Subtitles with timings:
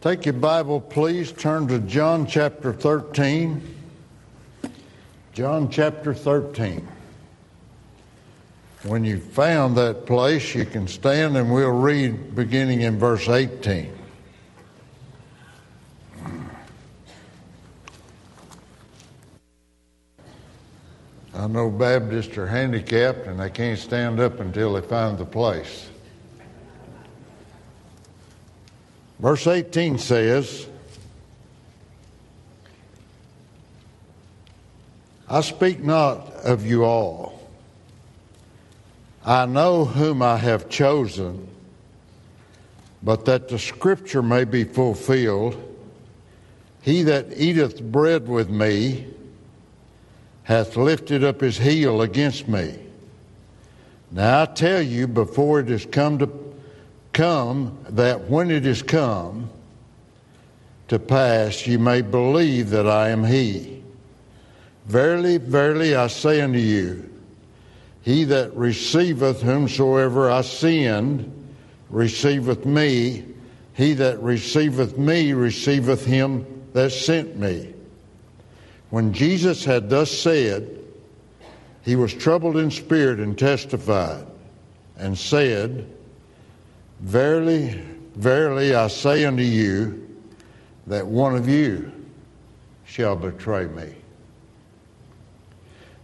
[0.00, 1.32] Take your Bible, please.
[1.32, 3.62] Turn to John chapter 13.
[5.32, 6.86] John chapter 13.
[8.84, 13.92] When you found that place, you can stand and we'll read beginning in verse 18.
[21.34, 25.88] I know Baptists are handicapped and they can't stand up until they find the place.
[29.18, 30.66] Verse 18 says,
[35.28, 37.40] I speak not of you all.
[39.24, 41.48] I know whom I have chosen,
[43.02, 45.60] but that the scripture may be fulfilled.
[46.82, 49.06] He that eateth bread with me
[50.44, 52.78] hath lifted up his heel against me.
[54.12, 56.45] Now I tell you, before it is come to
[57.16, 59.48] come, that when it is come
[60.88, 63.82] to pass, you may believe that I am he.
[64.84, 67.10] Verily, verily, I say unto you,
[68.02, 71.32] he that receiveth whomsoever I send
[71.88, 73.24] receiveth me.
[73.72, 77.72] He that receiveth me receiveth him that sent me.
[78.90, 80.78] When Jesus had thus said,
[81.82, 84.26] he was troubled in spirit and testified,
[84.98, 85.90] and said,
[87.00, 87.80] Verily,
[88.14, 90.02] verily, I say unto you,
[90.86, 91.92] that one of you
[92.84, 93.94] shall betray me.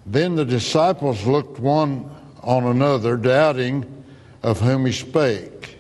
[0.05, 2.11] Then the disciples looked one
[2.43, 4.05] on another, doubting
[4.43, 5.77] of whom he spake.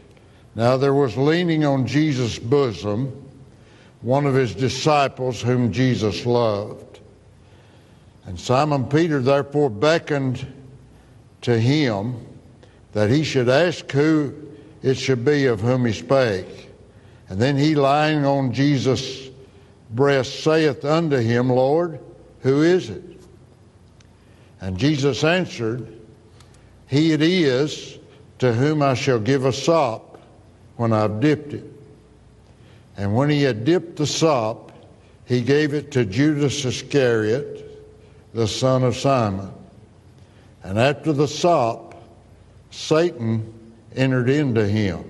[0.54, 3.18] Now there was leaning on Jesus' bosom
[4.02, 7.00] one of his disciples whom Jesus loved.
[8.24, 10.46] And Simon Peter therefore beckoned
[11.42, 12.26] to him
[12.92, 14.34] that he should ask who
[14.82, 16.70] it should be of whom he spake.
[17.28, 19.30] And then he, lying on Jesus'
[19.90, 22.00] breast, saith unto him, Lord,
[22.40, 23.02] who is it?
[24.60, 26.00] And Jesus answered,
[26.86, 27.98] He it is
[28.38, 30.20] to whom I shall give a sop
[30.76, 31.64] when I've dipped it.
[32.96, 34.72] And when he had dipped the sop,
[35.24, 37.84] he gave it to Judas Iscariot,
[38.34, 39.52] the son of Simon.
[40.62, 41.94] And after the sop,
[42.70, 43.61] Satan
[43.96, 45.04] entered into him.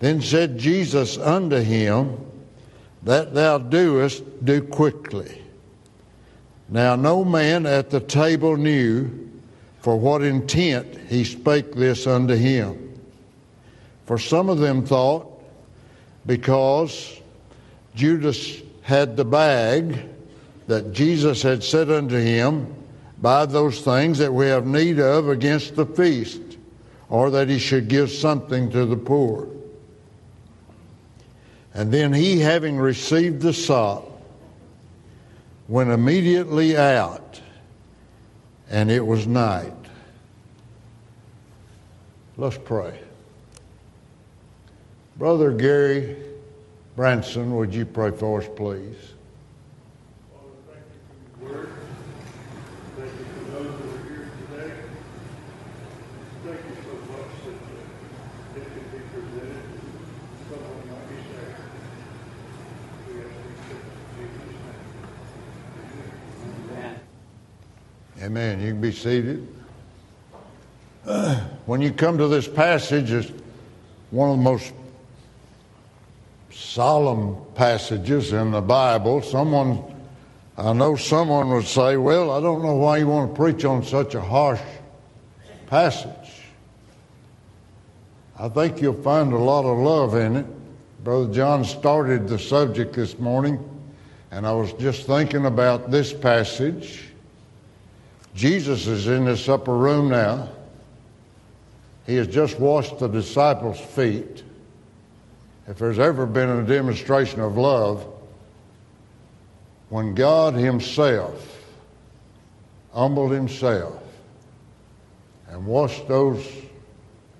[0.00, 2.18] Then said Jesus unto him,
[3.02, 5.40] That thou doest, do quickly.
[6.68, 9.30] Now no man at the table knew
[9.80, 12.98] for what intent he spake this unto him.
[14.06, 15.30] For some of them thought,
[16.26, 17.20] because
[17.94, 20.08] Judas had the bag,
[20.66, 22.74] that Jesus had said unto him,
[23.20, 26.40] Buy those things that we have need of against the feast,
[27.08, 29.48] or that he should give something to the poor.
[31.72, 34.08] And then he, having received the sop,
[35.68, 37.40] went immediately out,
[38.70, 39.72] and it was night.
[42.36, 42.98] Let's pray.
[45.16, 46.16] Brother Gary
[46.96, 49.13] Branson, would you pray for us, please?
[68.24, 68.58] Amen.
[68.58, 69.46] You can be seated.
[71.66, 73.30] when you come to this passage, it's
[74.10, 74.72] one of the most
[76.50, 79.20] solemn passages in the Bible.
[79.20, 79.84] Someone,
[80.56, 83.84] I know someone would say, Well, I don't know why you want to preach on
[83.84, 84.62] such a harsh
[85.66, 86.32] passage.
[88.38, 90.46] I think you'll find a lot of love in it.
[91.04, 93.62] Brother John started the subject this morning,
[94.30, 97.10] and I was just thinking about this passage.
[98.34, 100.48] Jesus is in this upper room now.
[102.06, 104.42] He has just washed the disciples' feet.
[105.66, 108.06] If there's ever been a demonstration of love,
[109.88, 111.62] when God Himself
[112.92, 114.02] humbled Himself
[115.48, 116.44] and washed those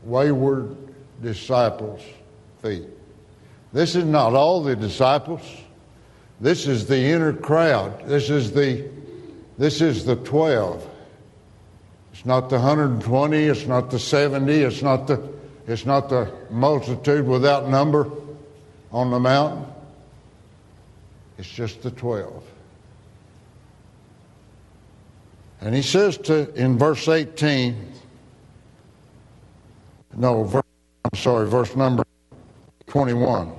[0.05, 0.77] wayward
[1.23, 2.03] disciples'
[2.63, 2.89] feet.
[3.73, 5.43] This is not all the disciples.
[6.41, 8.07] This is the inner crowd.
[8.07, 8.89] This is the
[9.59, 10.89] this is the 12.
[12.13, 15.29] It's not the 120, it's not the 70, it's not the,
[15.67, 18.11] it's not the multitude without number
[18.93, 19.67] on the mountain.
[21.39, 22.45] It's just the 12.
[25.61, 27.93] And he says to in verse 18,
[30.17, 30.63] no, verse,
[31.05, 32.05] I'm sorry, verse number
[32.87, 33.53] 21.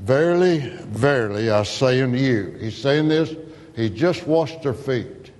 [0.00, 2.56] Verily, verily, I say unto you.
[2.60, 3.34] He's saying this,
[3.76, 5.30] he just washed their feet.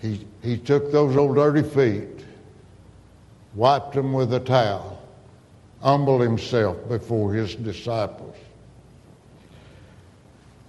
[0.00, 2.24] He, he took those old dirty feet,
[3.54, 5.00] wiped them with a towel,
[5.80, 8.36] humbled himself before his disciples.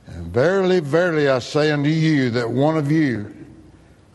[0.06, 3.36] And verily, verily, I say unto you that one of you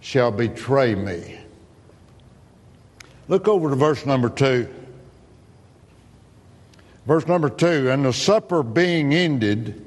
[0.01, 1.41] shall betray me.
[3.27, 4.69] Look over to verse number two.
[7.07, 9.84] Verse number two And the supper being ended,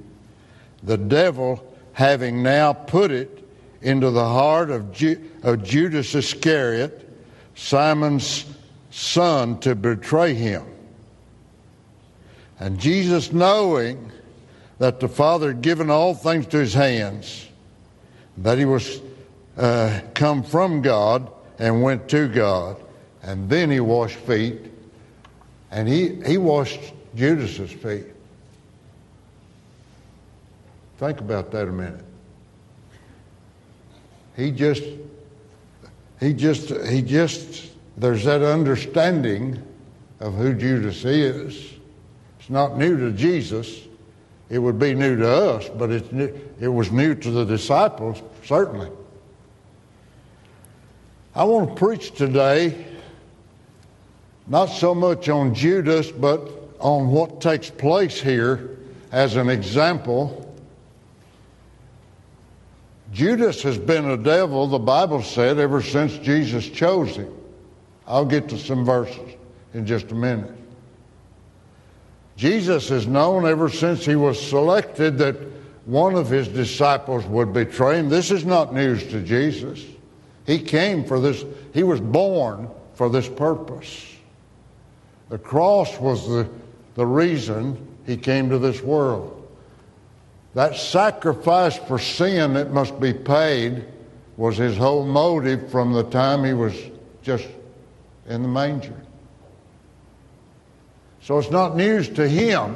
[0.83, 1.63] the devil
[1.93, 3.43] having now put it
[3.81, 7.03] into the heart of, Ju- of Judas Iscariot,
[7.55, 8.45] Simon's
[8.91, 10.63] son, to betray him.
[12.59, 14.11] And Jesus, knowing
[14.79, 17.47] that the Father had given all things to his hands,
[18.37, 19.01] that he was
[19.57, 22.77] uh, come from God and went to God,
[23.23, 24.71] and then he washed feet,
[25.71, 26.79] and he, he washed
[27.15, 28.05] Judas's feet.
[30.97, 32.03] Think about that a minute.
[34.35, 34.83] He just,
[36.19, 39.61] he just, he just, there's that understanding
[40.19, 41.73] of who Judas is.
[42.39, 43.81] It's not new to Jesus.
[44.49, 48.21] It would be new to us, but it's new, it was new to the disciples,
[48.43, 48.89] certainly.
[51.35, 52.85] I want to preach today
[54.47, 56.49] not so much on Judas, but
[56.79, 58.77] on what takes place here
[59.11, 60.46] as an example.
[63.17, 67.33] Judas has been a devil, the Bible said, ever since Jesus chose him.
[68.05, 69.33] I'll get to some verses
[69.73, 70.55] in just a minute.
[72.35, 75.35] Jesus is known ever since he was selected that
[75.85, 78.07] one of his disciples would betray him.
[78.07, 79.83] This is not news to Jesus.
[80.45, 81.43] He came for this,
[81.73, 84.15] he was born for this purpose.
[85.29, 86.47] The cross was the,
[86.93, 89.36] the reason he came to this world.
[90.57, 93.85] That sacrifice for sin that must be paid
[94.37, 96.73] was his whole motive from the time he was
[97.21, 97.47] just
[98.27, 98.99] in the manger.
[101.21, 102.75] So it's not news to him.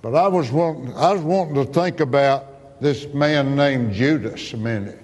[0.00, 4.56] But I was wanting, I was wanting to think about this man named Judas a
[4.56, 5.00] minute.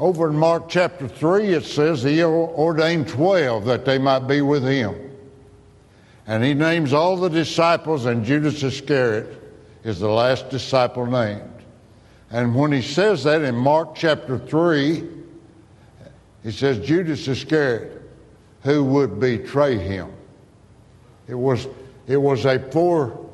[0.00, 4.64] Over in Mark chapter 3, it says he ordained 12 that they might be with
[4.64, 5.11] him.
[6.26, 9.42] And he names all the disciples, and Judas Iscariot
[9.84, 11.42] is the last disciple named.
[12.30, 15.04] And when he says that in Mark chapter 3,
[16.42, 18.00] he says, Judas Iscariot,
[18.62, 20.10] who would betray him.
[21.28, 21.66] It was,
[22.06, 23.30] it was a fore,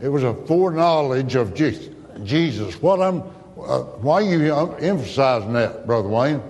[0.00, 2.80] it was a foreknowledge of Jesus.
[2.80, 3.22] What I'm,
[3.58, 6.42] uh, why are you emphasizing that, Brother Wayne?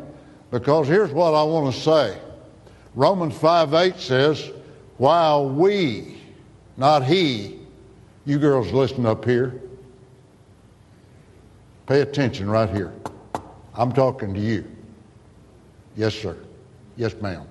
[0.50, 2.18] Because here's what I want to say.
[2.94, 4.50] Romans 5 8 says,
[5.00, 6.18] while we,
[6.76, 7.58] not he,
[8.26, 9.58] you girls listen up here.
[11.86, 12.92] Pay attention right here.
[13.72, 14.62] I'm talking to you.
[15.96, 16.36] Yes, sir.
[16.98, 17.46] Yes, ma'am.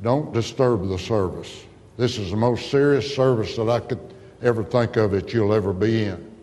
[0.00, 1.64] Don't disturb the service.
[1.98, 5.74] This is the most serious service that I could ever think of that you'll ever
[5.74, 6.34] be in.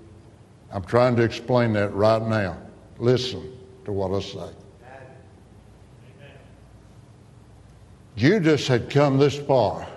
[0.72, 2.60] I'm trying to explain that right now.
[3.00, 4.59] Listen to what I say.
[8.20, 9.88] Judas had come this far.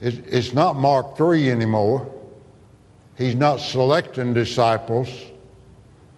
[0.00, 2.10] It's not Mark 3 anymore.
[3.18, 5.10] He's not selecting disciples.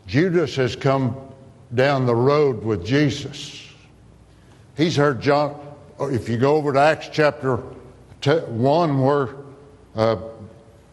[0.07, 1.16] Judas has come
[1.75, 3.66] down the road with Jesus.
[4.76, 5.59] He's heard John,
[5.99, 9.30] if you go over to Acts chapter 1, where
[9.97, 10.16] uh,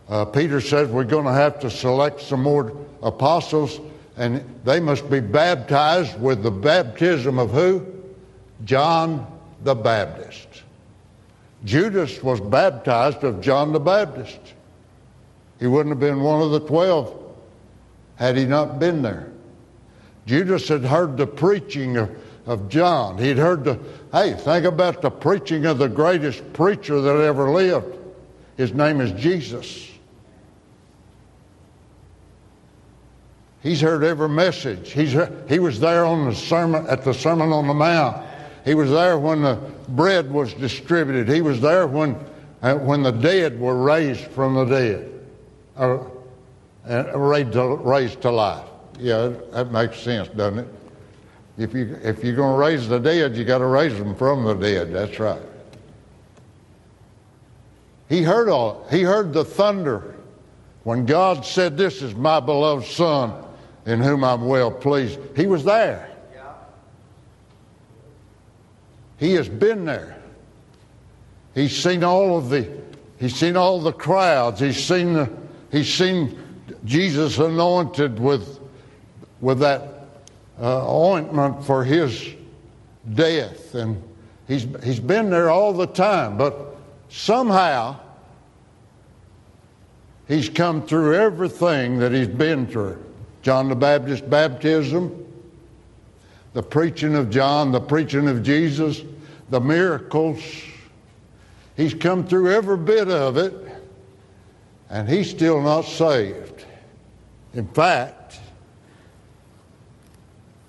[0.10, 3.80] uh, Peter says we're going to have to select some more apostles,
[4.18, 7.97] and they must be baptized with the baptism of who?
[8.66, 9.26] John
[9.64, 10.48] the Baptist.
[11.66, 14.40] Judas was baptized of John the Baptist.
[15.60, 17.14] He wouldn't have been one of the twelve
[18.16, 19.32] had he not been there.
[20.26, 23.18] Judas had heard the preaching of, of John.
[23.18, 23.80] He'd heard the,
[24.12, 27.98] hey, think about the preaching of the greatest preacher that ever lived.
[28.58, 29.90] His name is Jesus.
[33.62, 34.92] He's heard every message.
[34.92, 35.16] He's
[35.50, 38.27] he was there on the sermon at the Sermon on the Mount.
[38.68, 39.56] He was there when the
[39.88, 41.30] bread was distributed.
[41.30, 42.18] He was there when,
[42.62, 45.26] uh, when the dead were raised from the dead,
[45.78, 46.00] uh,
[46.86, 48.66] raised, to, raised to life.
[49.00, 50.68] Yeah, that makes sense, doesn't it?
[51.58, 54.44] If, you, if you're going to raise the dead, you got to raise them from
[54.44, 54.92] the dead.
[54.92, 55.42] That's right.
[58.10, 58.86] He heard all.
[58.92, 60.14] He heard the thunder
[60.84, 63.34] when God said, "This is my beloved Son,
[63.86, 66.17] in whom I'm well pleased." He was there.
[69.18, 70.18] He has been there.
[71.56, 72.70] He's seen all of the
[73.18, 74.60] he's seen all the crowds.
[74.60, 75.32] He's seen the,
[75.72, 76.38] he's seen
[76.86, 78.60] Jesus anointed with
[79.42, 80.08] with that
[80.60, 82.34] uh, ointment for his
[83.14, 84.02] death and
[84.48, 86.76] he's he's been there all the time but
[87.10, 87.96] somehow
[90.28, 93.04] he's come through everything that he's been through.
[93.42, 95.27] John the Baptist baptism,
[96.54, 99.04] the preaching of John, the preaching of Jesus,
[99.50, 100.42] the miracles.
[101.76, 103.54] He's come through every bit of it,
[104.90, 106.66] and he's still not saved.
[107.54, 108.40] In fact,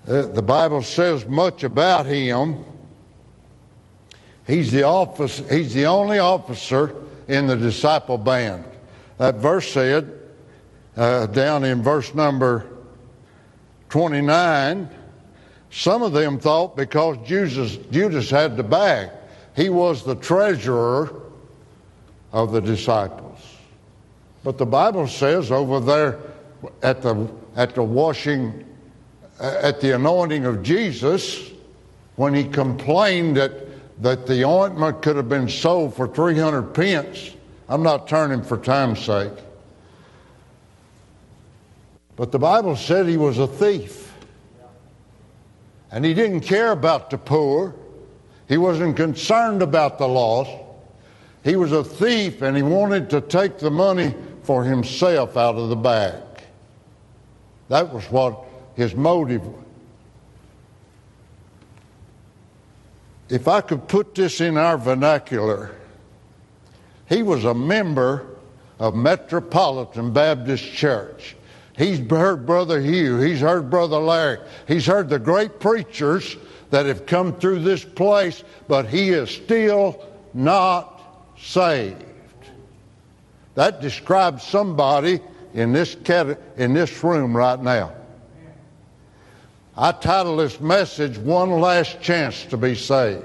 [0.07, 2.63] uh, the Bible says much about him.
[4.47, 6.95] He's the office, he's the only officer
[7.27, 8.65] in the disciple band.
[9.17, 10.19] That verse said,
[10.97, 12.65] uh, down in verse number
[13.89, 14.89] 29,
[15.71, 19.09] some of them thought because Judas, Judas had the bag,
[19.55, 21.21] he was the treasurer
[22.31, 23.39] of the disciples.
[24.43, 26.19] But the Bible says over there
[26.81, 28.65] at the, at the washing,
[29.39, 31.51] at the anointing of Jesus,
[32.15, 33.51] when he complained that,
[34.01, 37.31] that the ointment could have been sold for 300 pence,
[37.67, 39.31] I'm not turning for time's sake.
[42.15, 44.08] But the Bible said he was a thief.
[45.91, 47.73] And he didn't care about the poor.
[48.47, 50.51] He wasn't concerned about the lost.
[51.43, 55.69] He was a thief and he wanted to take the money for himself out of
[55.69, 56.21] the bag.
[57.69, 58.43] That was what
[58.75, 59.65] his motive was.
[63.29, 65.75] If I could put this in our vernacular,
[67.07, 68.25] he was a member
[68.79, 71.35] of Metropolitan Baptist Church.
[71.79, 73.19] He's heard Brother Hugh.
[73.19, 74.39] He's heard Brother Larry.
[74.67, 76.35] He's heard the great preachers
[76.71, 81.01] that have come through this place, but he is still not
[81.39, 82.03] saved.
[83.55, 85.21] That describes somebody
[85.53, 87.93] in this, cat- in this room right now.
[89.77, 93.23] I title this message, One Last Chance to Be Saved.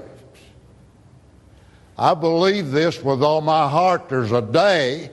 [1.97, 4.07] I believe this with all my heart.
[4.07, 5.11] There's a day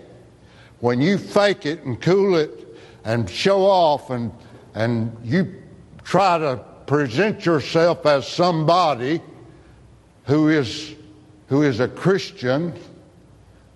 [0.78, 2.61] when you fake it and cool it
[3.04, 4.32] and show off and,
[4.74, 5.62] and you
[6.04, 6.56] try to
[6.86, 9.20] present yourself as somebody
[10.24, 10.94] who is,
[11.48, 12.74] who is a Christian,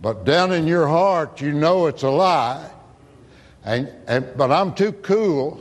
[0.00, 2.70] but down in your heart you know it's a lie.
[3.64, 5.60] And, and, but I'm too cool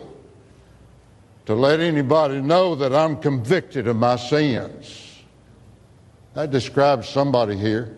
[1.45, 5.23] to let anybody know that I'm convicted of my sins.
[6.33, 7.97] That describes somebody here.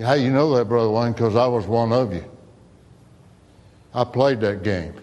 [0.00, 1.12] How you know that, Brother Wayne?
[1.12, 2.24] Because I was one of you.
[3.94, 4.94] I played that game.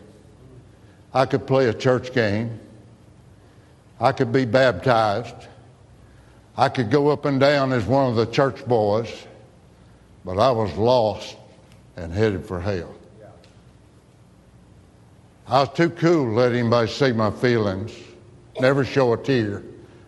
[1.13, 2.59] I could play a church game.
[3.99, 5.35] I could be baptized.
[6.57, 9.25] I could go up and down as one of the church boys,
[10.25, 11.37] but I was lost
[11.95, 12.93] and headed for hell.
[15.47, 17.91] I was too cool to let anybody see my feelings,
[18.59, 19.63] never show a tear,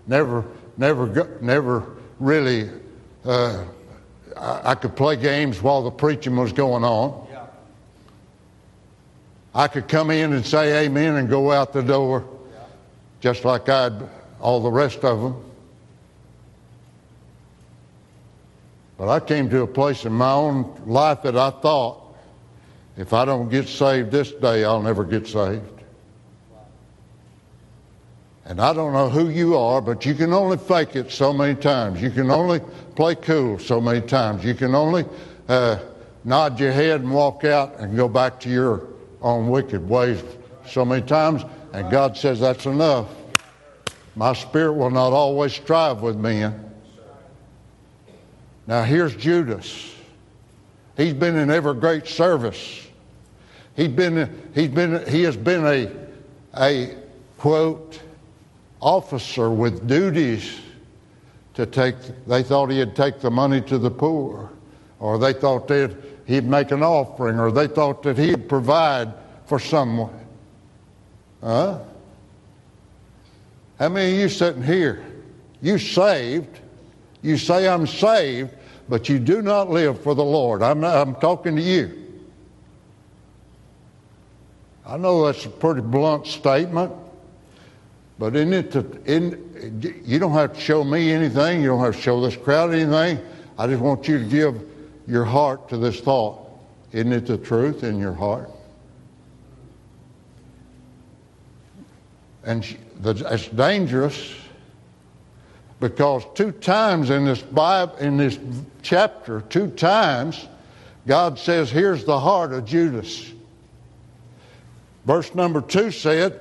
[0.06, 0.46] never,
[0.78, 2.70] never, never really.
[3.26, 3.66] Uh,
[4.38, 7.28] I, I could play games while the preaching was going on.
[9.54, 12.26] I could come in and say amen and go out the door
[13.20, 13.94] just like I'd
[14.40, 15.44] all the rest of them.
[18.98, 22.02] But I came to a place in my own life that I thought
[22.98, 25.64] if I don't get saved this day, I'll never get saved.
[28.46, 31.56] And I don't know who you are, but you can only fake it so many
[31.56, 32.02] times.
[32.02, 32.60] You can only
[32.96, 34.44] play cool so many times.
[34.44, 35.06] You can only
[35.48, 35.80] uh,
[36.24, 38.91] nod your head and walk out and go back to your
[39.22, 40.24] on wicked ways
[40.68, 43.08] so many times, and God says that's enough.
[44.16, 46.72] My spirit will not always strive with men.
[48.68, 49.94] Now here's Judas.
[50.98, 52.88] He's been in every great service.
[53.76, 55.92] He's been, he's been, he has been a,
[56.60, 56.96] a
[57.38, 58.00] quote,
[58.82, 60.60] officer with duties
[61.54, 61.96] to take,
[62.28, 64.50] they thought he'd take the money to the poor,
[65.00, 69.14] or they thought they'd he'd make an offering or they thought that he'd provide
[69.46, 70.18] for someone.
[71.42, 71.80] Huh?
[73.80, 75.04] How many of you sitting here?
[75.62, 76.60] You saved.
[77.22, 78.52] You say, I'm saved,
[78.90, 80.62] but you do not live for the Lord.
[80.62, 81.98] I'm, I'm talking to you.
[84.86, 86.92] I know that's a pretty blunt statement,
[88.18, 88.76] but in it,
[89.06, 91.62] in, you don't have to show me anything.
[91.62, 93.24] You don't have to show this crowd anything.
[93.58, 94.71] I just want you to give
[95.08, 96.48] your heart to this thought.
[96.92, 98.50] Isn't it the truth in your heart?
[102.44, 102.66] And
[103.04, 104.34] it's dangerous
[105.80, 108.40] because two times in this Bible, in this
[108.82, 110.48] chapter, two times,
[111.08, 113.32] God says, Here's the heart of Judas.
[115.06, 116.40] Verse number two said,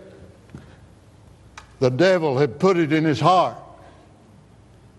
[1.78, 3.56] The devil had put it in his heart.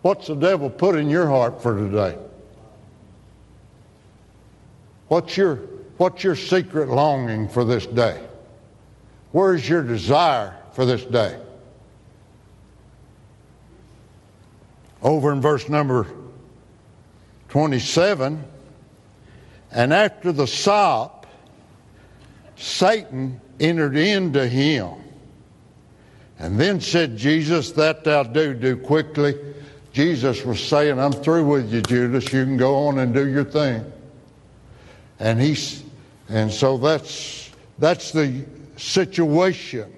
[0.02, 2.18] What's the devil put in your heart for today?
[5.12, 5.58] What's your,
[5.98, 8.18] what's your secret longing for this day?
[9.34, 11.38] Where's your desire for this day?
[15.02, 16.08] Over in verse number
[17.50, 18.42] 27,
[19.72, 21.28] and after the sop,
[22.56, 24.94] Satan entered into him.
[26.40, 29.38] And then said Jesus, That thou do, do quickly.
[29.92, 32.32] Jesus was saying, I'm through with you, Judas.
[32.32, 33.92] You can go on and do your thing.
[35.22, 35.84] And he's
[36.30, 38.44] and so that's that's the
[38.76, 39.94] situation.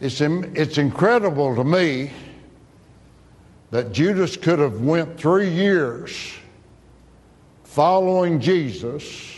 [0.00, 2.10] It's, it's incredible to me
[3.70, 6.34] that Judas could have went three years
[7.64, 9.34] following Jesus,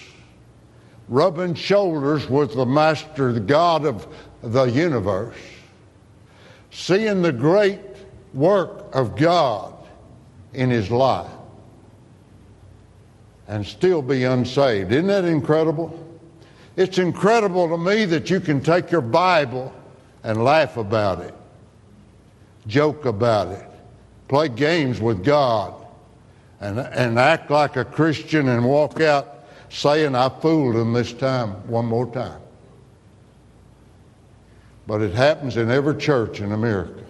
[1.09, 4.09] rubbing shoulders with the Master, the God of
[4.43, 5.37] the universe,
[6.71, 7.81] seeing the great
[8.35, 9.75] work of God
[10.53, 11.31] in his life,
[13.49, 14.93] and still be unsaved.
[14.93, 16.03] Isn't that incredible?
[16.77, 19.73] It's incredible to me that you can take your Bible
[20.23, 21.35] and laugh about it,
[22.67, 23.67] joke about it,
[24.29, 25.75] play games with God,
[26.61, 31.51] and, and act like a Christian and walk out saying, I fooled him this time,
[31.69, 32.41] one more time.
[34.87, 37.05] But it happens in every church in America.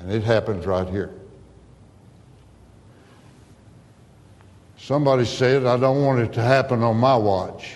[0.00, 1.14] And it happens right here.
[4.84, 7.72] Somebody said, I don't want it to happen on my watch.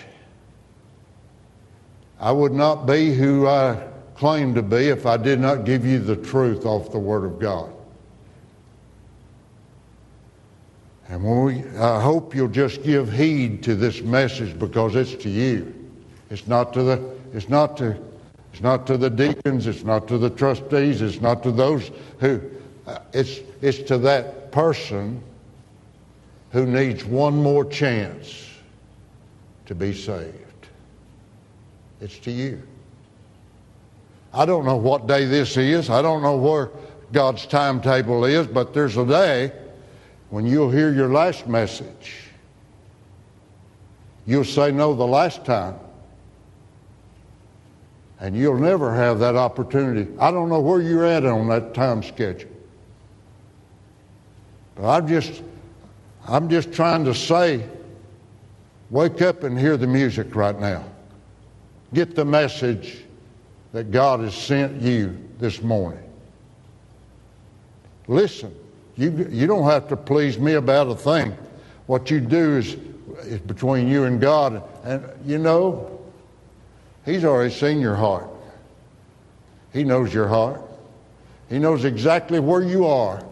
[2.19, 5.97] I would not be who I claim to be if I did not give you
[5.97, 7.73] the truth off the Word of God.
[11.07, 15.73] And we, I hope you'll just give heed to this message because it's to you.
[16.29, 17.97] It's not to the, it's not to,
[18.53, 19.65] it's not to the deacons.
[19.65, 21.01] It's not to the trustees.
[21.01, 22.39] It's not to those who,
[22.85, 25.23] uh, it's, it's to that person
[26.51, 28.47] who needs one more chance
[29.65, 30.35] to be saved.
[32.01, 32.61] It's to you.
[34.33, 35.89] I don't know what day this is.
[35.89, 36.69] I don't know where
[37.11, 39.51] God's timetable is, but there's a day
[40.29, 42.25] when you'll hear your last message.
[44.25, 45.75] You'll say no the last time.
[48.19, 50.11] And you'll never have that opportunity.
[50.19, 52.51] I don't know where you're at on that time schedule.
[54.75, 55.41] But I'm just
[56.29, 57.67] I'm just trying to say
[58.91, 60.85] wake up and hear the music right now.
[61.91, 63.03] Get the message
[63.73, 66.03] that God has sent you this morning.
[68.07, 68.55] Listen,
[68.95, 71.35] you, you don't have to please me about a thing.
[71.87, 72.77] What you do is,
[73.21, 74.63] is between you and God.
[74.83, 75.99] And you know,
[77.05, 78.29] He's already seen your heart.
[79.73, 80.61] He knows your heart.
[81.49, 83.23] He knows exactly where you are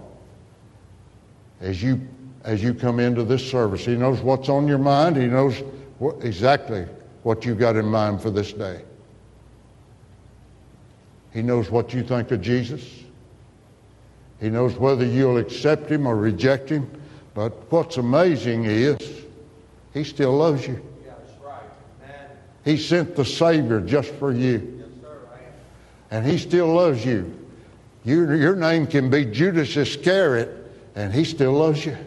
[1.61, 2.01] as you
[2.47, 3.85] as you come into this service.
[3.85, 5.17] He knows what's on your mind.
[5.17, 5.61] He knows
[5.99, 6.87] what, exactly
[7.23, 8.81] what you got in mind for this day.
[11.33, 12.81] He knows what you think of Jesus.
[14.39, 16.89] He knows whether you'll accept him or reject him.
[17.33, 18.97] But what's amazing is
[19.93, 20.81] he still loves you.
[21.05, 22.29] Yeah, that's right.
[22.63, 24.79] He sent the Savior just for you.
[24.79, 25.19] Yes, sir.
[26.11, 27.37] And he still loves you.
[28.05, 30.49] Your, your name can be Judas Iscariot,
[30.95, 31.97] and he still loves you.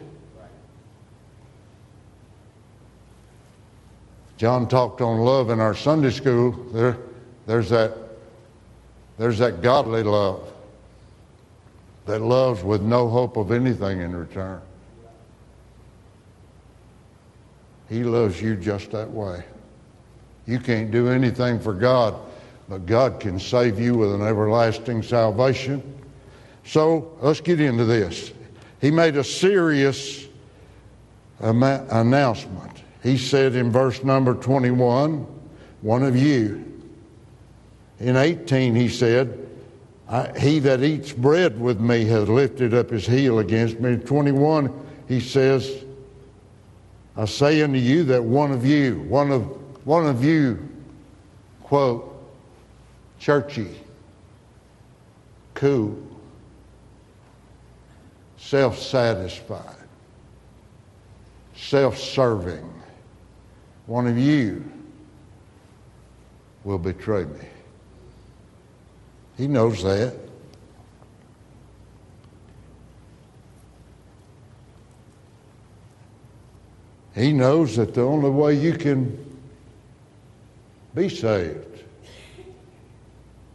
[4.41, 6.53] John talked on love in our Sunday school.
[6.73, 6.97] There,
[7.45, 7.95] there's that,
[9.19, 10.51] there's that godly love
[12.07, 14.63] that loves with no hope of anything in return.
[17.91, 19.45] He loves you just that way.
[20.47, 22.19] You can't do anything for God,
[22.67, 25.83] but God can save you with an everlasting salvation.
[26.65, 28.33] So let's get into this.
[28.81, 30.27] He made a serious
[31.41, 32.80] announcement.
[33.03, 35.27] He said in verse number 21,
[35.81, 36.67] one of you.
[37.99, 39.47] In 18, he said,
[40.39, 43.97] He that eats bread with me has lifted up his heel against me.
[43.97, 44.73] 21,
[45.09, 45.85] he says,
[47.17, 49.43] I say unto you that one of you, one of,
[49.87, 50.69] one of you,
[51.63, 52.07] quote,
[53.19, 53.77] churchy,
[55.55, 55.99] cool,
[58.39, 59.77] self satisfied,
[61.55, 62.70] self serving,
[63.91, 64.65] one of you
[66.63, 67.45] will betray me.
[69.37, 70.15] He knows that.
[77.17, 79.19] He knows that the only way you can
[80.95, 81.83] be saved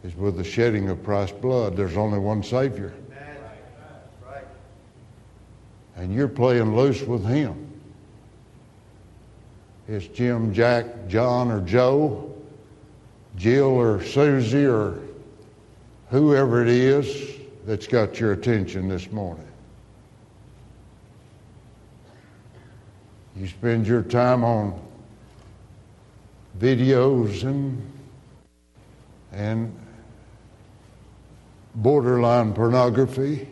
[0.04, 1.78] is with the shedding of Christ's blood.
[1.78, 2.92] There's only one Savior.
[5.96, 7.65] And you're playing loose with Him.
[9.88, 12.34] It's Jim, Jack, John, or Joe,
[13.36, 14.98] Jill, or Susie, or
[16.10, 19.46] whoever it is that's got your attention this morning.
[23.36, 24.80] You spend your time on
[26.58, 27.92] videos and
[29.32, 29.78] and
[31.74, 33.46] borderline pornography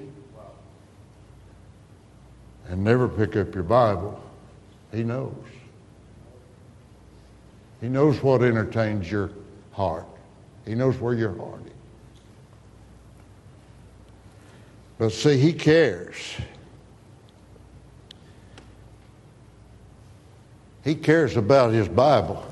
[2.68, 4.18] and never pick up your Bible.
[4.90, 5.34] He knows.
[7.84, 9.30] He knows what entertains your
[9.72, 10.06] heart.
[10.64, 11.72] He knows where your heart is.
[14.96, 16.16] But see, he cares.
[20.82, 22.42] He cares about his Bible.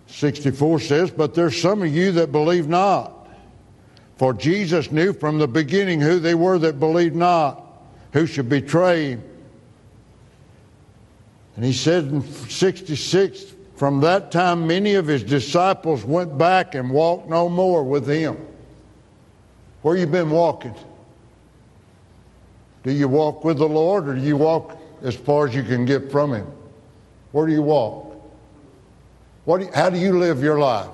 [0.08, 3.28] 64 says, But there's some of you that believe not.
[4.18, 7.64] For Jesus knew from the beginning who they were that believed not,
[8.14, 9.24] who should betray him.
[11.56, 16.92] And he said in 66, From that time many of his disciples went back and
[16.92, 18.38] walked no more with him.
[19.82, 20.76] Where you been walking?
[22.84, 25.86] Do you walk with the Lord or do you walk as far as you can
[25.86, 26.48] get from him?
[27.32, 28.15] Where do you walk?
[29.46, 30.89] What do you, how do you live your life?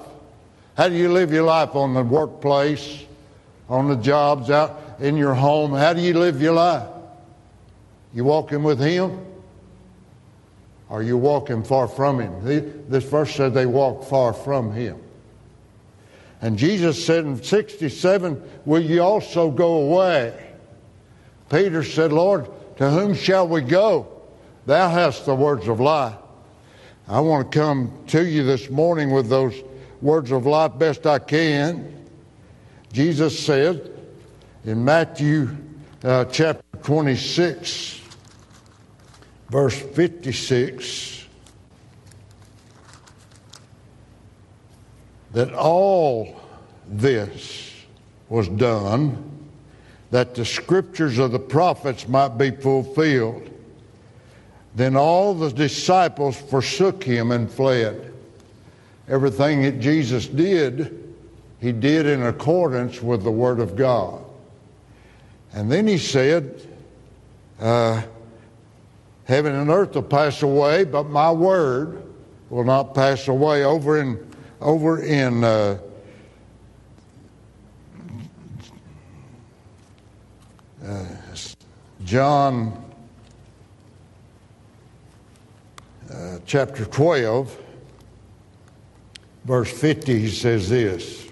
[0.76, 3.04] How do you live your life on the workplace,
[3.68, 5.74] on the jobs, out in your home?
[5.74, 6.88] How do you live your life?
[8.14, 9.26] You walking with Him?
[10.90, 12.86] Or you walking far from Him?
[12.88, 15.02] This verse said they walk far from Him.
[16.42, 20.47] And Jesus said in 67, Will you also go away?
[21.50, 24.08] Peter said, Lord, to whom shall we go?
[24.66, 26.16] Thou hast the words of life.
[27.08, 29.56] I want to come to you this morning with those
[30.02, 32.06] words of life best I can.
[32.92, 33.92] Jesus said
[34.66, 35.56] in Matthew
[36.04, 38.02] uh, chapter 26,
[39.50, 41.26] verse 56,
[45.32, 46.42] that all
[46.88, 47.74] this
[48.28, 49.27] was done
[50.12, 53.50] that the scriptures of the prophets might be fulfilled.
[54.76, 58.14] Then all the disciples forsook him and fled.
[59.10, 61.16] Everything that Jesus did,
[61.60, 64.24] he did in accordance with the Word of God.
[65.54, 66.62] And then he said,
[67.60, 68.04] uh,
[69.26, 72.04] Heaven and earth will pass away, but my Word
[72.50, 73.64] will not pass away.
[73.64, 75.80] Over in, over in uh,
[80.88, 81.06] uh,
[82.06, 82.84] John
[86.12, 87.60] uh, chapter 12,
[89.44, 91.28] verse 50, he says this.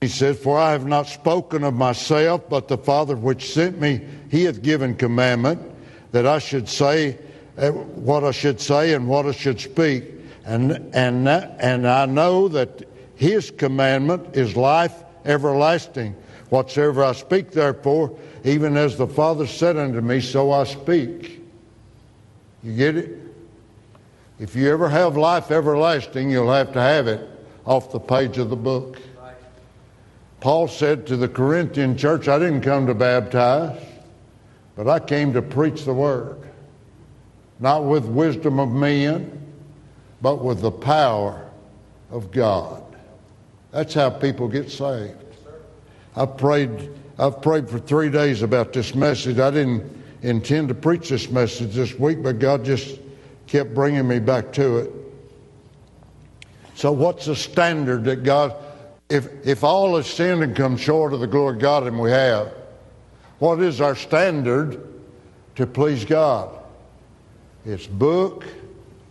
[0.00, 4.00] He says, For I have not spoken of myself, but the Father which sent me,
[4.30, 5.60] he hath given commandment
[6.12, 7.18] that I should say
[7.58, 10.17] uh, what I should say and what I should speak.
[10.48, 14.94] And, and, and I know that his commandment is life
[15.26, 16.16] everlasting.
[16.48, 21.44] Whatsoever I speak, therefore, even as the Father said unto me, so I speak.
[22.62, 23.10] You get it?
[24.38, 27.28] If you ever have life everlasting, you'll have to have it
[27.66, 28.98] off the page of the book.
[30.40, 33.78] Paul said to the Corinthian church, I didn't come to baptize,
[34.76, 36.38] but I came to preach the word.
[37.60, 39.37] Not with wisdom of men,
[40.20, 41.48] but with the power
[42.10, 42.82] of God.
[43.70, 45.14] That's how people get saved.
[46.16, 49.38] I've prayed, I've prayed for three days about this message.
[49.38, 52.98] I didn't intend to preach this message this week, but God just
[53.46, 54.90] kept bringing me back to it.
[56.74, 58.54] So, what's the standard that God,
[59.08, 62.10] if, if all has sinned and come short of the glory of God, and we
[62.10, 62.52] have,
[63.38, 64.80] what is our standard
[65.56, 66.56] to please God?
[67.64, 68.44] It's book,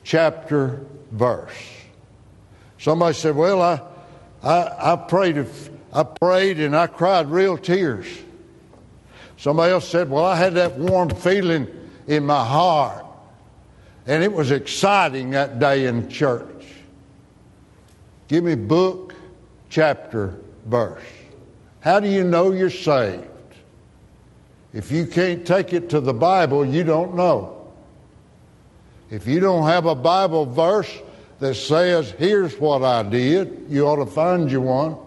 [0.08, 1.52] chapter, verse.
[2.80, 3.82] Somebody said, Well, I,
[4.42, 5.46] I, I prayed,
[5.94, 8.08] I prayed and I cried real tears.
[9.36, 11.68] Somebody else said, Well, I had that warm feeling
[12.08, 13.06] in my heart.
[14.06, 16.66] And it was exciting that day in church.
[18.30, 19.14] Give me book,
[19.70, 21.04] chapter, verse.
[21.82, 23.26] How do you know you're saved?
[24.74, 27.57] If you can't take it to the Bible, you don't know.
[29.10, 30.92] If you don't have a Bible verse
[31.40, 34.98] that says, here's what I did, you ought to find you one,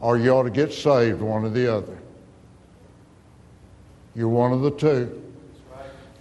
[0.00, 1.98] or you ought to get saved, one or the other.
[4.14, 5.22] You're one of the two.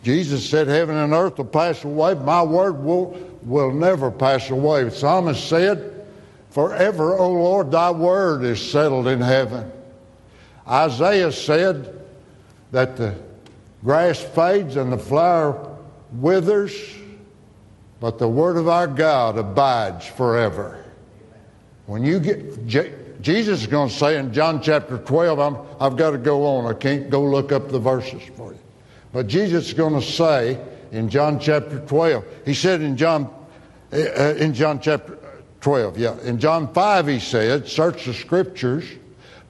[0.04, 4.84] Jesus said, Heaven and earth will pass away, my word will, will never pass away.
[4.84, 6.06] The psalmist said,
[6.52, 9.72] Forever, O Lord, thy word is settled in heaven.
[10.68, 12.00] Isaiah said
[12.72, 13.16] that the
[13.84, 15.78] grass fades and the flower
[16.14, 16.74] withers,
[18.00, 20.84] but the word of our God abides forever.
[21.86, 22.68] When you get,
[23.22, 26.66] Jesus is going to say in John chapter 12, I'm, I've got to go on.
[26.66, 28.60] I can't go look up the verses for you.
[29.14, 30.60] But Jesus is going to say
[30.92, 33.34] in John chapter 12, he said in John,
[33.92, 33.98] uh,
[34.36, 35.18] in John chapter
[35.62, 36.20] 12, yeah.
[36.22, 38.86] In John 5, he said, Search the scriptures,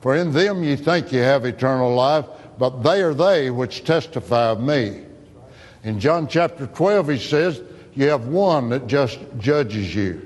[0.01, 2.25] for in them ye think ye have eternal life,
[2.57, 5.03] but they are they which testify of me.
[5.83, 7.61] In John chapter 12, he says,
[7.97, 10.21] You have one that just judges you.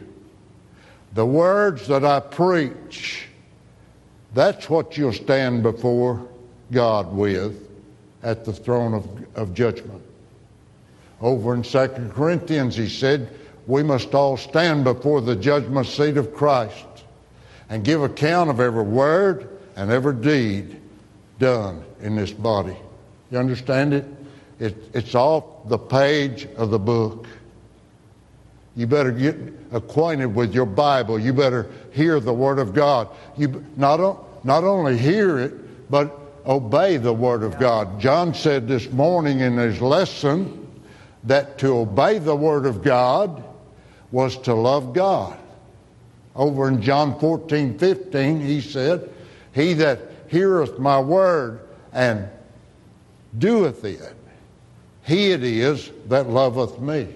[1.13, 3.29] The words that I preach,
[4.33, 6.27] that's what you'll stand before
[6.69, 7.65] God with
[8.23, 9.07] at the throne of,
[9.37, 10.03] of judgment.
[11.21, 13.29] Over in 2 Corinthians, he said,
[13.67, 16.85] We must all stand before the judgment seat of Christ
[17.69, 20.77] and give account of every word and every deed
[21.39, 22.75] done in this body.
[23.31, 24.05] You understand it?
[24.59, 27.27] it it's off the page of the book.
[28.75, 29.35] You better get
[29.71, 31.19] acquainted with your Bible.
[31.19, 33.09] You better hear the Word of God.
[33.37, 37.99] You not, not only hear it, but obey the Word of God.
[37.99, 40.69] John said this morning in his lesson
[41.25, 43.43] that to obey the Word of God
[44.11, 45.37] was to love God.
[46.35, 49.09] Over in John 14, 15, he said,
[49.53, 51.59] He that heareth my word
[51.91, 52.29] and
[53.37, 54.15] doeth it,
[55.03, 57.15] he it is that loveth me.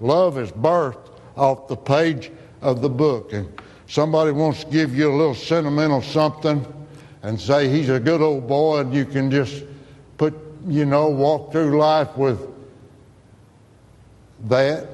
[0.00, 2.30] Love is birthed off the page
[2.62, 3.32] of the book.
[3.32, 3.52] And
[3.86, 6.66] somebody wants to give you a little sentimental something
[7.22, 9.64] and say he's a good old boy and you can just
[10.16, 10.34] put,
[10.66, 12.40] you know, walk through life with
[14.48, 14.88] that.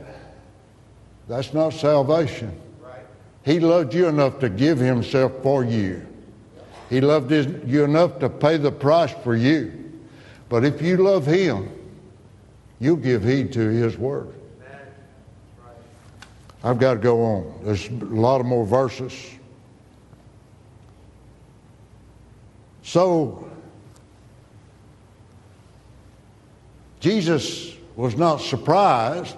[1.29, 2.61] That's not salvation.
[3.45, 6.05] He loved you enough to give himself for you.
[6.91, 9.73] He loved you enough to pay the price for you.
[10.49, 11.71] But if you love him,
[12.79, 14.36] you'll give heed to his word.
[16.67, 17.61] I've got to go on.
[17.63, 19.15] There's a lot of more verses.
[22.83, 23.49] So,
[26.99, 29.37] Jesus was not surprised,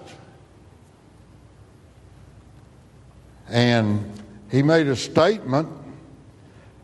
[3.47, 4.11] and
[4.49, 5.69] he made a statement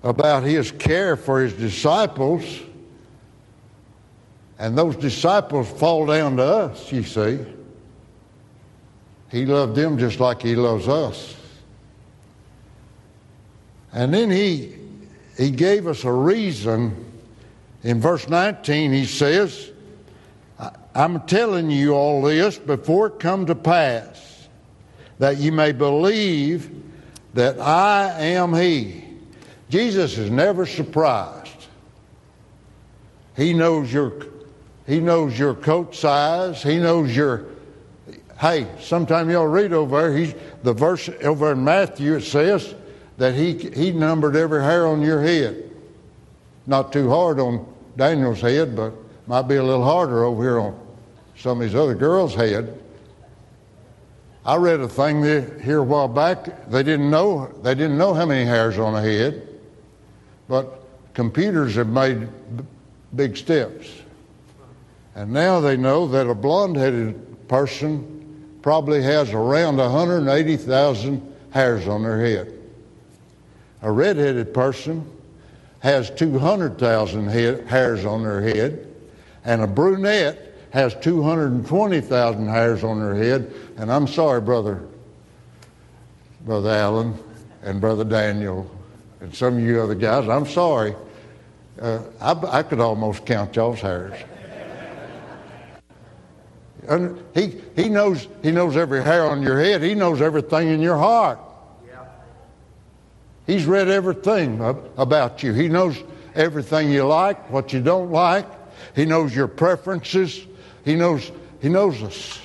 [0.03, 2.43] about his care for his disciples,
[4.59, 7.54] and those disciples fall down to us, you see.
[9.35, 11.35] He loved them just like he loves us.
[13.91, 14.73] And then he
[15.37, 17.11] he gave us a reason.
[17.83, 19.73] In verse 19, he says,
[20.95, 24.47] I'm telling you all this before it come to pass,
[25.19, 26.71] that you may believe
[27.33, 29.03] that I am He.
[29.67, 31.67] Jesus is never surprised.
[33.35, 34.13] He knows your,
[34.87, 36.63] he knows your coat size.
[36.63, 37.47] He knows your.
[38.39, 40.17] Hey, sometime y'all read over there.
[40.17, 42.15] He's the verse over in Matthew.
[42.15, 42.75] It says
[43.17, 45.71] that he, he numbered every hair on your head.
[46.67, 48.93] Not too hard on Daniel's head, but
[49.27, 50.79] might be a little harder over here on
[51.37, 52.81] some of these other girls' head.
[54.45, 56.69] I read a thing here a while back.
[56.69, 59.47] They didn't know they didn't know how many hairs on a head,
[60.47, 62.27] but computers have made
[63.15, 63.89] big steps,
[65.15, 68.14] and now they know that a blonde-headed person
[68.65, 72.51] probably has around 180,000 hairs on their head.
[73.83, 75.07] A redheaded person
[75.81, 78.91] has 200,000 hairs on their head,
[79.43, 83.53] and a brunette has 220,000 hairs on their head.
[83.77, 84.81] And I'm sorry, brother
[86.41, 87.13] Brother Allen
[87.61, 88.67] and Brother Daniel
[89.21, 90.27] and some of you other guys.
[90.27, 90.95] I'm sorry.
[91.79, 94.19] Uh, I, I could almost count y'all's hairs.
[96.87, 99.81] And he, he, knows, he knows every hair on your head.
[99.81, 101.39] He knows everything in your heart.
[103.47, 104.59] He's read everything
[104.97, 105.53] about you.
[105.53, 106.01] He knows
[106.33, 108.47] everything you like, what you don't like.
[108.95, 110.45] He knows your preferences.
[110.83, 112.39] He knows, he knows us.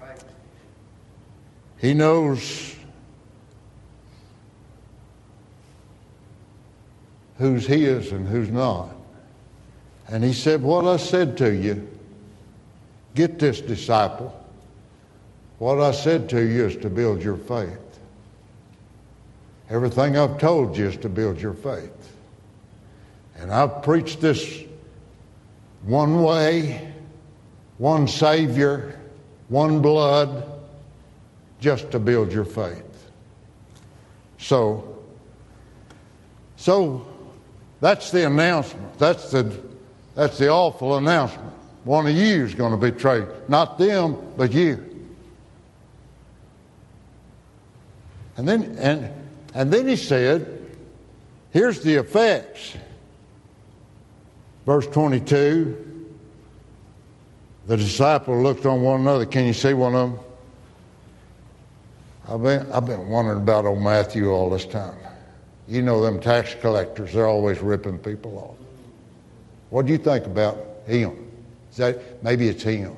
[0.00, 0.22] Right.
[1.78, 2.74] He knows
[7.38, 8.94] who's his and who's not.
[10.08, 11.88] And he said, What I said to you,
[13.14, 14.38] get this disciple.
[15.58, 17.78] What I said to you is to build your faith.
[19.70, 21.90] Everything I've told you is to build your faith.
[23.36, 24.62] And I've preached this
[25.82, 26.92] one way,
[27.78, 28.98] one Savior,
[29.48, 30.44] one blood,
[31.60, 33.10] just to build your faith.
[34.38, 34.98] So,
[36.56, 37.06] so
[37.80, 38.98] that's the announcement.
[38.98, 39.56] That's the,
[40.14, 41.52] that's the awful announcement.
[41.84, 43.26] One of you is going to betray.
[43.48, 44.88] Not them, but you.
[48.36, 49.10] And then, and,
[49.54, 50.70] and then he said,
[51.50, 52.76] here's the effects.
[54.64, 55.90] Verse 22
[57.66, 59.24] the disciples looked on one another.
[59.24, 60.20] Can you see one of them?
[62.28, 64.96] I've been, I've been wondering about old Matthew all this time.
[65.68, 68.66] You know them tax collectors, they're always ripping people off.
[69.70, 71.21] What do you think about him?
[72.22, 72.96] Maybe it's him?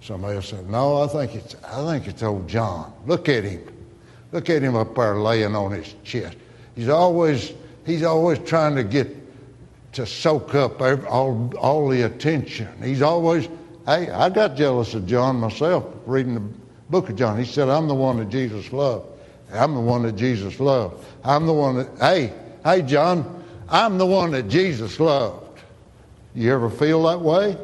[0.00, 2.92] Somebody else said, No, I think it's I think it's old John.
[3.06, 3.66] Look at him.
[4.32, 6.36] Look at him up there laying on his chest.
[6.74, 7.52] He's always
[7.84, 9.18] he's always trying to get
[9.92, 12.68] to soak up all, all the attention.
[12.82, 13.48] He's always,
[13.86, 16.44] hey, I got jealous of John myself reading the
[16.90, 17.38] book of John.
[17.38, 19.06] He said, I'm the one that Jesus loved.
[19.52, 21.04] I'm the one that Jesus loved.
[21.24, 22.32] I'm the one that, hey,
[22.64, 25.47] hey, John, I'm the one that Jesus loved.
[26.38, 27.58] You ever feel that way?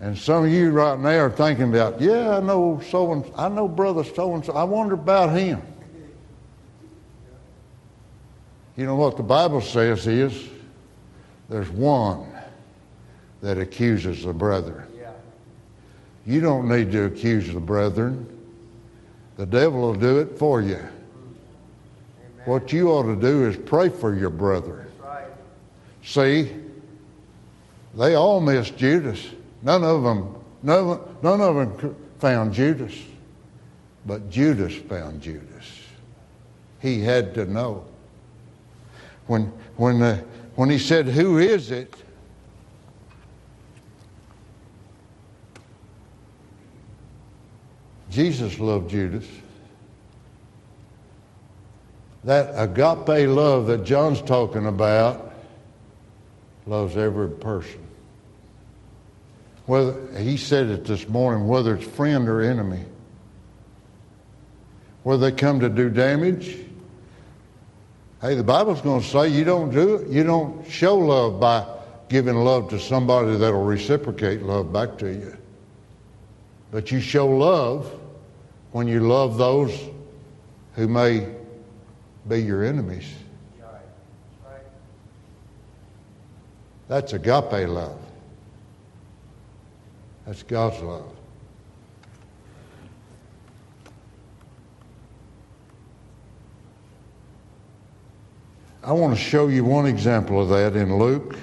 [0.00, 3.48] And some of you right now are thinking about, yeah, I know so and I
[3.48, 4.52] know brother so and so.
[4.52, 5.62] I wonder about him.
[8.76, 10.48] You know what the Bible says is
[11.48, 12.38] there's one
[13.40, 14.86] that accuses the brethren.
[16.24, 18.28] You don't need to accuse the brethren.
[19.38, 20.78] The devil will do it for you.
[22.44, 24.86] What you ought to do is pray for your brother.
[25.02, 25.24] Right.
[26.02, 26.52] See,
[27.94, 29.26] they all missed Judas.
[29.62, 32.94] None of them, none, none of them found Judas,
[34.04, 35.80] but Judas found Judas.
[36.80, 37.86] He had to know.
[39.26, 40.22] When, when, uh,
[40.54, 41.94] when he said, Who is it?
[48.10, 49.26] Jesus loved Judas.
[52.24, 55.32] That agape love that John's talking about
[56.66, 57.80] loves every person.
[59.66, 62.84] Whether he said it this morning, whether it's friend or enemy.
[65.02, 66.56] Whether they come to do damage
[68.24, 70.08] Hey, the Bible's going to say you don't do it.
[70.08, 71.66] You don't show love by
[72.08, 75.36] giving love to somebody that'll reciprocate love back to you.
[76.70, 77.92] But you show love
[78.72, 79.78] when you love those
[80.72, 81.34] who may
[82.28, 83.12] be your enemies.
[86.88, 87.98] That's agape love.
[90.26, 91.10] That's God's love.
[98.82, 101.38] I want to show you one example of that in Luke.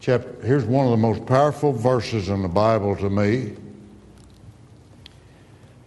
[0.00, 3.54] Chapter, here's one of the most powerful verses in the Bible to me.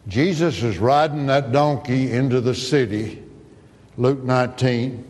[0.08, 3.22] Jesus is riding that donkey into the city,
[3.98, 5.04] Luke 19,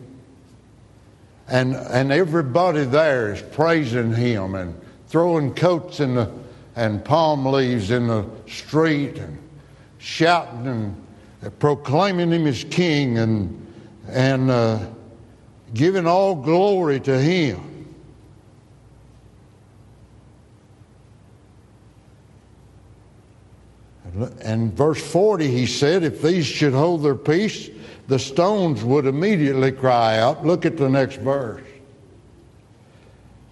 [1.48, 4.78] and, and everybody there is praising him and
[5.08, 6.30] throwing coats in the,
[6.76, 9.38] and palm leaves in the street and
[9.98, 13.66] shouting and proclaiming him as king and,
[14.08, 14.78] and uh,
[15.74, 17.64] giving all glory to Him.
[24.40, 27.70] And verse 40, he said, If these should hold their peace,
[28.08, 30.44] the stones would immediately cry out.
[30.44, 31.62] Look at the next verse.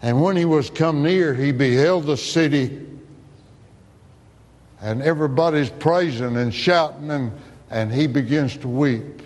[0.03, 2.87] And when he was come near, he beheld the city,
[4.81, 7.33] and everybody's praising and shouting, and,
[7.71, 9.23] and he begins to weep.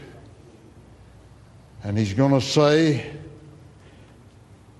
[1.85, 3.11] And he's going to say,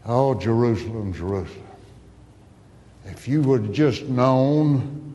[0.05, 1.67] Oh, Jerusalem, Jerusalem,
[3.05, 5.10] if you would have just known,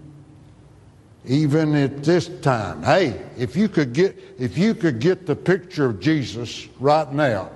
[1.28, 5.86] even at this time, hey, if you could get if you could get the picture
[5.86, 7.52] of Jesus right now,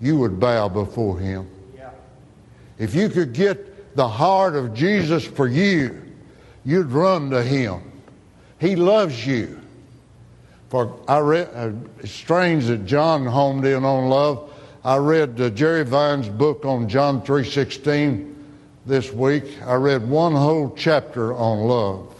[0.00, 1.48] you would bow before him.
[1.76, 1.90] Yeah.
[2.78, 6.00] If you could get the heart of Jesus for you,
[6.64, 7.82] you'd run to him.
[8.58, 9.60] He loves you.
[10.68, 11.70] For I read, uh,
[12.00, 14.52] it's strange that John homed in on love.
[14.84, 18.34] I read uh, Jerry Vines' book on John 3.16
[18.84, 19.44] this week.
[19.64, 22.14] I read one whole chapter on love.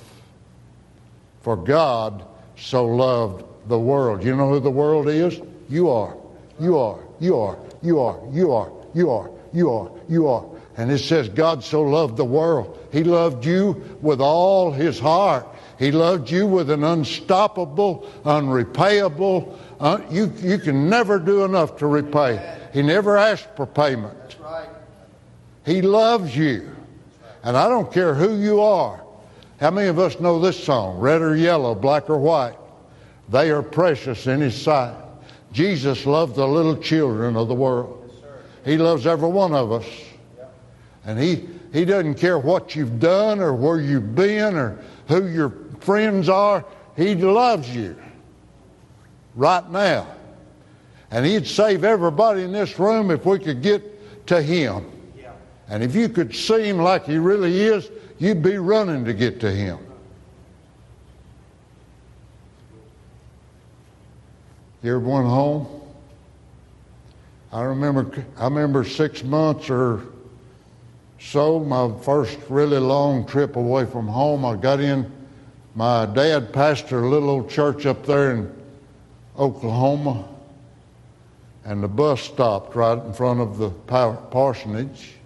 [1.48, 2.26] For God
[2.56, 4.22] so loved the world.
[4.22, 5.40] You know who the world is?
[5.70, 6.14] You are.
[6.60, 7.00] You are.
[7.20, 7.58] You are.
[7.80, 8.20] You are.
[8.34, 8.70] You are.
[8.92, 9.30] You are.
[9.54, 9.90] You are.
[10.10, 10.44] You are.
[10.76, 12.78] And it says God so loved the world.
[12.92, 15.46] He loved you with all his heart.
[15.78, 21.86] He loved you with an unstoppable, unrepayable, uh, you, you can never do enough to
[21.86, 22.58] repay.
[22.74, 24.36] He never asked for payment.
[25.64, 26.76] He loves you.
[27.42, 29.02] And I don't care who you are.
[29.60, 30.98] How many of us know this song?
[30.98, 32.56] Red or yellow, black or white.
[33.28, 34.94] They are precious in His sight.
[35.52, 37.94] Jesus loved the little children of the world.
[38.64, 39.86] He loves every one of us.
[41.04, 44.78] And he, he doesn't care what you've done or where you've been or
[45.08, 46.64] who your friends are.
[46.96, 47.96] He loves you
[49.34, 50.06] right now.
[51.10, 54.92] And He'd save everybody in this room if we could get to Him.
[55.68, 59.40] And if you could see Him like He really is, you'd be running to get
[59.40, 59.78] to Him.
[64.82, 65.66] You ever went home?
[67.52, 70.02] I remember, I remember six months or
[71.18, 74.44] so, my first really long trip away from home.
[74.44, 75.10] I got in.
[75.74, 78.54] My dad pastored a little old church up there in
[79.36, 80.28] Oklahoma,
[81.64, 85.17] and the bus stopped right in front of the parsonage.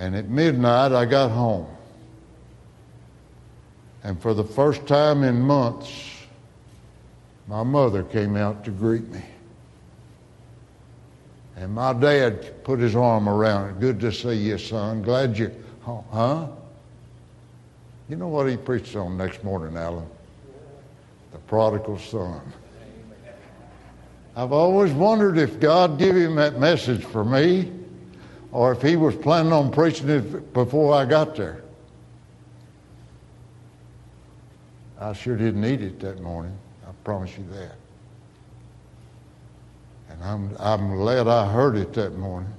[0.00, 1.66] And at midnight, I got home.
[4.02, 5.92] And for the first time in months,
[7.46, 9.22] my mother came out to greet me.
[11.54, 13.72] And my dad put his arm around her.
[13.78, 15.02] Good to see you, son.
[15.02, 16.06] Glad you're home.
[16.10, 16.48] Huh?
[18.08, 20.08] You know what he preached on next morning, Alan?
[21.32, 22.40] The prodigal son.
[24.34, 27.70] I've always wondered if God gave him that message for me
[28.52, 31.62] or if he was planning on preaching it before I got there.
[35.00, 36.56] I sure didn't need it that morning.
[36.86, 37.76] I promise you that.
[40.10, 42.52] And I'm, I'm glad I heard it that morning.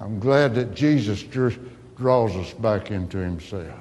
[0.00, 1.58] I'm glad that Jesus just
[1.96, 3.78] draws us back into himself.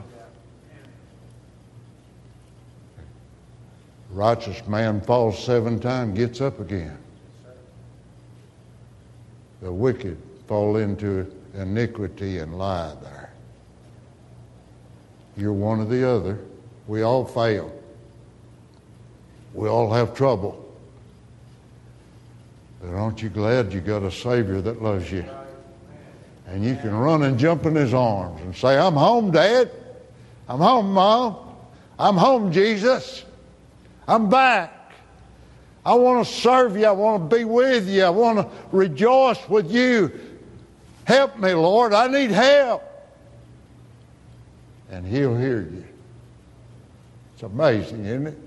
[4.12, 6.98] Righteous man falls seven times, gets up again.
[9.62, 10.18] The wicked
[10.52, 13.32] fall into iniquity and lie there.
[15.38, 16.40] You're one or the other.
[16.88, 17.72] We all fail.
[19.54, 20.76] We all have trouble.
[22.82, 25.24] But aren't you glad you got a Savior that loves you?
[26.48, 29.72] And you can run and jump in His arms and say, I'm home, Dad.
[30.50, 31.38] I'm home, Mom.
[31.98, 33.24] I'm home, Jesus.
[34.06, 34.92] I'm back.
[35.86, 36.88] I want to serve you.
[36.88, 38.04] I want to be with you.
[38.04, 40.12] I want to rejoice with you.
[41.06, 41.94] Help me, Lord.
[41.94, 42.84] I need help.
[44.90, 45.86] And He'll hear you.
[47.34, 48.38] It's amazing, isn't it?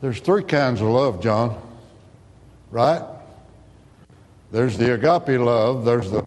[0.00, 1.60] There's three kinds of love, John.
[2.70, 3.02] Right?
[4.52, 6.26] There's the agape love, there's the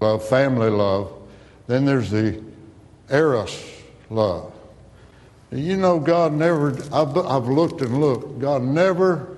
[0.00, 1.12] love, family love,
[1.66, 2.42] then there's the
[3.10, 3.64] eros
[4.08, 4.52] love.
[5.50, 9.35] You know, God never, I've, I've looked and looked, God never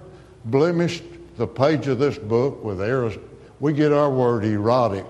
[0.51, 1.05] blemished
[1.36, 3.16] the page of this book with errors.
[3.61, 5.07] We get our word erotic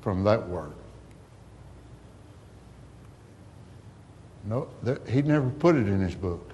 [0.00, 0.72] from that word.
[4.44, 6.50] No, that, he never put it in his book.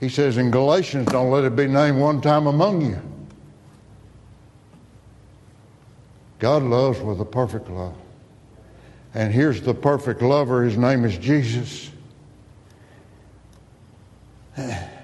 [0.00, 3.00] He says in Galatians, don't let it be named one time among you.
[6.38, 7.94] God loves with a perfect love.
[9.14, 10.64] And here's the perfect lover.
[10.64, 11.90] His name is Jesus.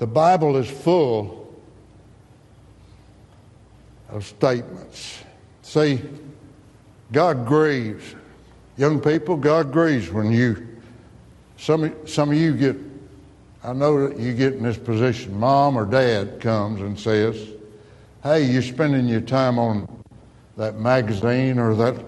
[0.00, 1.54] The Bible is full
[4.08, 5.22] of statements.
[5.60, 6.00] See,
[7.12, 8.14] God grieves.
[8.78, 10.66] Young people, God grieves when you,
[11.58, 12.76] some, some of you get,
[13.62, 15.38] I know that you get in this position.
[15.38, 17.50] Mom or dad comes and says,
[18.22, 19.86] Hey, you're spending your time on
[20.56, 22.02] that magazine or that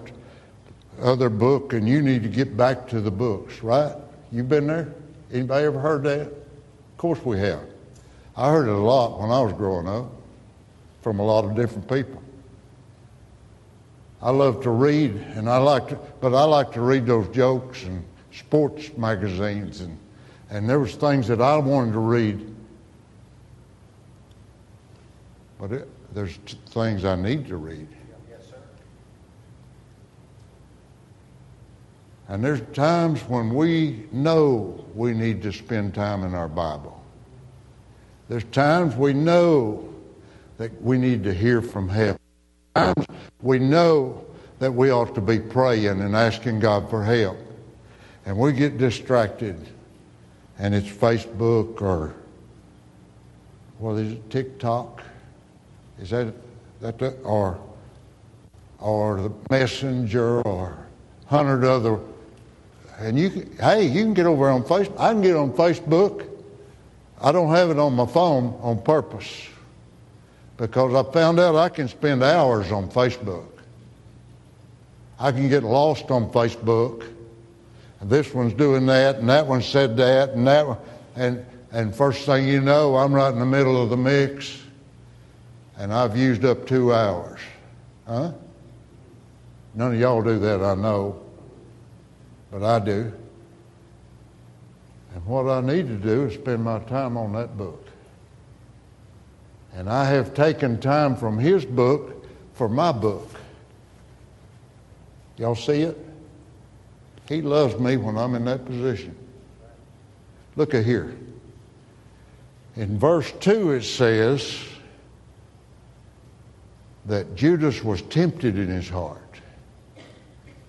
[0.99, 3.95] other book and you need to get back to the books, right?
[4.31, 4.95] You've been there?
[5.31, 6.21] Anybody ever heard that?
[6.21, 7.72] Of course we have.
[8.35, 10.11] I heard it a lot when I was growing up
[11.01, 12.21] from a lot of different people.
[14.21, 17.83] I love to read, and I like to, but I like to read those jokes
[17.83, 19.97] and sports magazines, and
[20.49, 22.55] and there was things that I wanted to read,
[25.59, 27.87] but it, there's things I need to read.
[32.27, 36.92] And there's times when we know we need to spend time in our Bible.
[38.29, 39.93] There's times we know
[40.57, 42.19] that we need to hear from heaven.
[42.75, 43.05] Times
[43.41, 44.25] we know
[44.59, 47.37] that we ought to be praying and asking God for help.
[48.25, 49.67] And we get distracted
[50.57, 52.15] and it's Facebook or
[53.79, 55.03] what is it, TikTok?
[55.99, 56.33] Is that
[56.79, 57.59] that the, or
[58.79, 60.77] or the messenger or
[61.25, 61.99] hundred other
[62.99, 66.27] and you can, hey you can get over on Facebook I can get on Facebook
[67.23, 69.47] I don't have it on my phone on purpose
[70.57, 73.47] because I found out I can spend hours on Facebook.
[75.17, 77.09] I can get lost on Facebook.
[78.01, 80.77] This one's doing that and that one said that and that one
[81.15, 84.61] and and first thing you know I'm right in the middle of the mix
[85.77, 87.39] and I've used up two hours.
[88.05, 88.33] Huh?
[89.75, 91.21] None of y'all do that, I know,
[92.51, 93.13] but I do.
[95.13, 97.87] And what I need to do is spend my time on that book.
[99.73, 103.29] And I have taken time from his book for my book.
[105.37, 105.97] Y'all see it?
[107.27, 109.15] He loves me when I'm in that position.
[110.55, 111.15] Look at here.
[112.75, 114.63] In verse 2, it says
[117.05, 119.19] that Judas was tempted in his heart.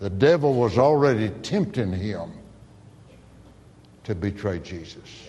[0.01, 2.33] The devil was already tempting him
[4.05, 5.29] to betray Jesus.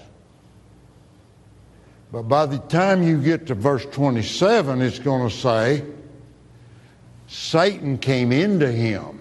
[2.11, 5.83] But by the time you get to verse 27, it's going to say,
[7.27, 9.19] Satan came into him.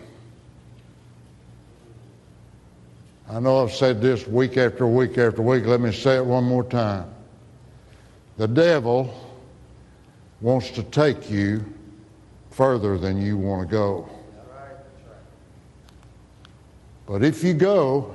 [3.28, 5.64] I know I've said this week after week after week.
[5.64, 7.12] Let me say it one more time.
[8.36, 9.12] The devil
[10.40, 11.64] wants to take you
[12.50, 14.09] further than you want to go.
[17.07, 18.14] But if you go,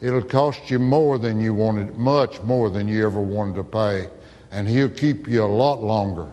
[0.00, 4.08] it'll cost you more than you wanted, much more than you ever wanted to pay.
[4.50, 6.30] And he'll keep you a lot longer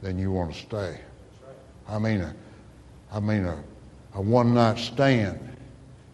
[0.00, 1.00] than you want to stay.
[1.88, 2.34] I mean, a,
[3.12, 3.62] I mean, a,
[4.14, 5.56] a one night stand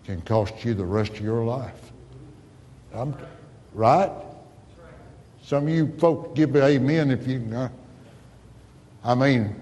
[0.05, 1.93] can cost you the rest of your life.
[2.95, 3.15] I'm,
[3.75, 4.11] right?
[5.43, 7.55] Some of you folks give me amen if you can.
[7.55, 7.69] Uh,
[9.05, 9.55] I mean,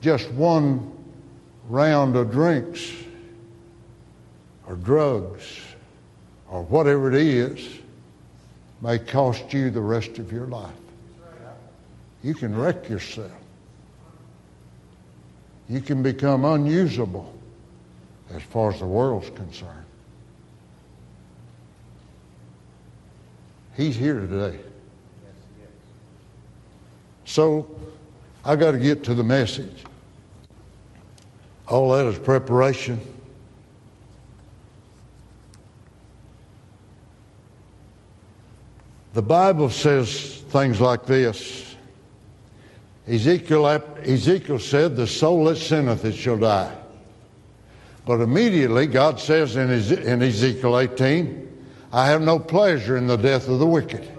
[0.00, 0.92] just one
[1.68, 2.92] round of drinks
[4.66, 5.63] or drugs
[6.54, 7.80] or whatever it is
[8.80, 10.70] may cost you the rest of your life.
[12.22, 13.32] You can wreck yourself.
[15.68, 17.34] You can become unusable
[18.32, 19.84] as far as the world's concerned.
[23.76, 24.56] He's here today.
[27.24, 27.68] So
[28.44, 29.82] I got to get to the message.
[31.66, 33.00] All that is preparation.
[39.14, 41.76] The Bible says things like this.
[43.06, 46.76] Ezekiel, Ezekiel said, The soul that sinneth, it shall die.
[48.04, 53.60] But immediately, God says in, Ezekiel 18, I have no pleasure in the death of
[53.60, 54.10] the wicked.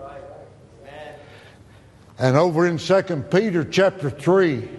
[2.17, 4.69] And over in 2 Peter chapter 3,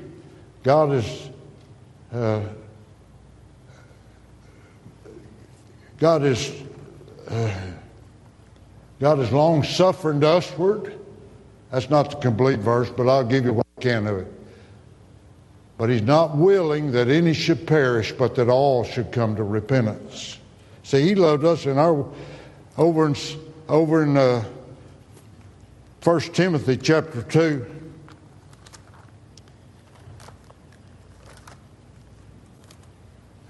[0.62, 1.31] God is
[2.12, 2.41] uh,
[5.99, 6.53] God is
[7.29, 7.51] uh,
[8.99, 10.99] God is long suffering to usward.
[11.70, 14.32] That's not the complete verse, but I'll give you what I can of it.
[15.78, 20.38] But he's not willing that any should perish, but that all should come to repentance.
[20.82, 22.07] See, he loved us in our
[22.78, 23.16] over in
[23.68, 24.44] over in uh,
[26.03, 27.66] 1 Timothy chapter 2.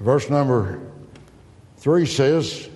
[0.01, 0.81] Verse number
[1.79, 2.69] 3 says,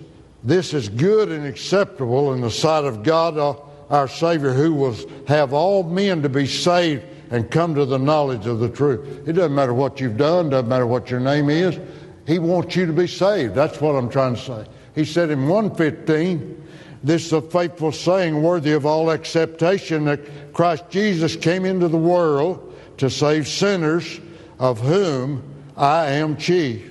[0.43, 3.55] This is good and acceptable in the sight of God uh,
[3.91, 8.47] our Savior, who will have all men to be saved and come to the knowledge
[8.47, 9.28] of the truth.
[9.28, 11.78] It doesn't matter what you've done, doesn't matter what your name is.
[12.26, 13.55] He wants you to be saved.
[13.55, 14.66] That's what I'm trying to say.
[14.95, 16.68] He said in 115,
[17.03, 21.97] this is a faithful saying worthy of all acceptation that Christ Jesus came into the
[21.97, 24.20] world to save sinners,
[24.59, 25.43] of whom
[25.76, 26.86] I am chief.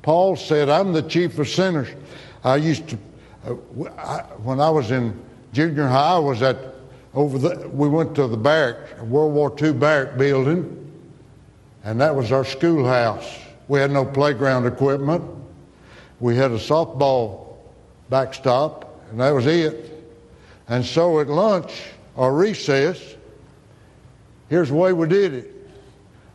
[0.00, 1.88] Paul said, I'm the chief of sinners.
[2.44, 2.98] I used to,
[3.46, 3.50] uh,
[4.42, 5.18] when I was in
[5.52, 6.72] junior high, I was at
[7.14, 10.92] over the, we went to the barrack, World War II barrack building,
[11.84, 13.38] and that was our schoolhouse.
[13.68, 15.22] We had no playground equipment.
[16.20, 17.56] We had a softball
[18.08, 19.90] backstop, and that was it.
[20.68, 21.72] And so at lunch
[22.16, 22.98] or recess,
[24.48, 25.50] here's the way we did it.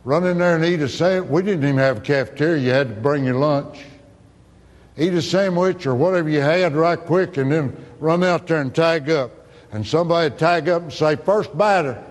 [0.04, 1.30] Run in there and eat a sandwich.
[1.30, 2.62] We didn't even have a cafeteria.
[2.62, 3.84] You had to bring your lunch.
[4.98, 8.74] Eat a sandwich or whatever you had right quick and then run out there and
[8.74, 9.30] tag up.
[9.70, 12.02] And somebody tag up and say, first batter,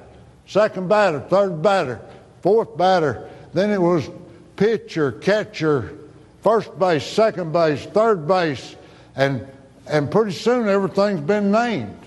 [0.45, 1.99] second batter, third batter,
[2.41, 3.29] fourth batter.
[3.53, 4.09] Then it was
[4.55, 5.97] pitcher, catcher,
[6.41, 8.75] first base, second base, third base.
[9.17, 9.45] And,
[9.85, 11.99] and pretty soon everything's been named.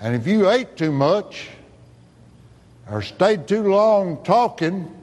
[0.00, 1.48] And if you ate too much
[2.90, 4.95] or stayed too long talking,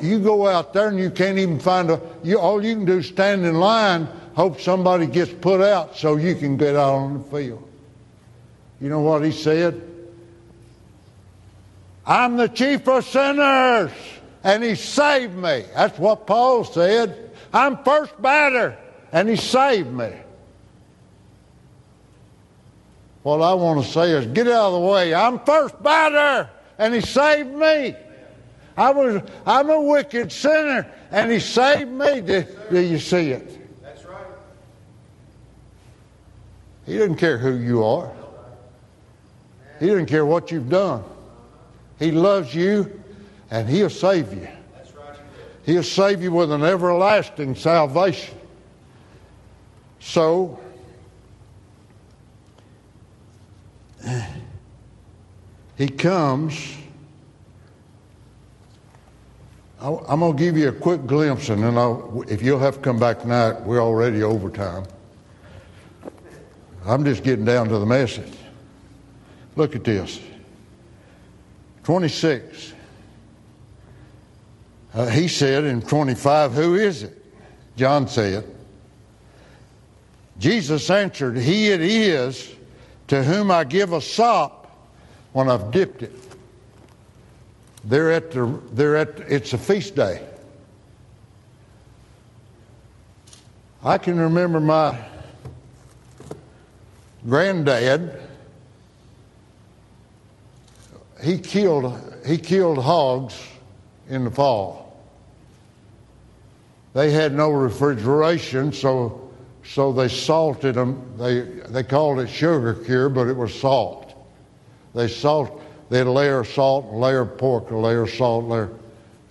[0.00, 2.98] you go out there and you can't even find a, you, all you can do
[2.98, 7.14] is stand in line, hope somebody gets put out so you can get out on
[7.14, 7.68] the field.
[8.80, 9.82] You know what he said?
[12.06, 13.90] I'm the chief of sinners,
[14.42, 15.64] and he saved me.
[15.74, 17.30] That's what Paul said.
[17.52, 18.76] I'm first batter,
[19.12, 20.12] and he saved me.
[23.22, 25.14] What I want to say is get out of the way.
[25.14, 27.96] I'm first batter, and he saved me.
[28.76, 32.20] I was, I'm a wicked sinner, and he saved me.
[32.20, 33.82] Do, do you see it?
[33.82, 34.26] That's right.
[36.86, 38.12] He doesn't care who you are.
[39.80, 41.04] He doesn't care what you've done.
[41.98, 43.00] He loves you,
[43.50, 44.48] and he'll save you.
[44.76, 45.16] That's right.
[45.64, 48.36] He'll save you with an everlasting salvation.
[50.00, 50.58] So,
[55.76, 56.76] he comes.
[59.73, 62.76] I- I'm going to give you a quick glimpse, and then I'll, if you'll have
[62.76, 64.84] to come back tonight, we're already overtime.
[66.86, 68.32] I'm just getting down to the message.
[69.56, 70.20] Look at this
[71.82, 72.72] 26.
[74.94, 77.22] Uh, he said in 25, Who is it?
[77.76, 78.46] John said.
[80.38, 82.54] Jesus answered, He it is
[83.08, 84.90] to whom I give a sop
[85.34, 86.23] when I've dipped it.
[87.84, 90.26] They're at the, they're at, it's a feast day.
[93.82, 94.98] I can remember my
[97.28, 98.22] granddad.
[101.22, 103.38] He killed, he killed hogs
[104.08, 104.84] in the fall.
[106.94, 109.30] They had no refrigeration, so,
[109.64, 111.12] so they salted them.
[111.18, 114.14] They, they called it sugar cure, but it was salt.
[114.94, 115.60] They salt,
[115.90, 118.70] they'd layer salt, layer pork, a layer salt, layer,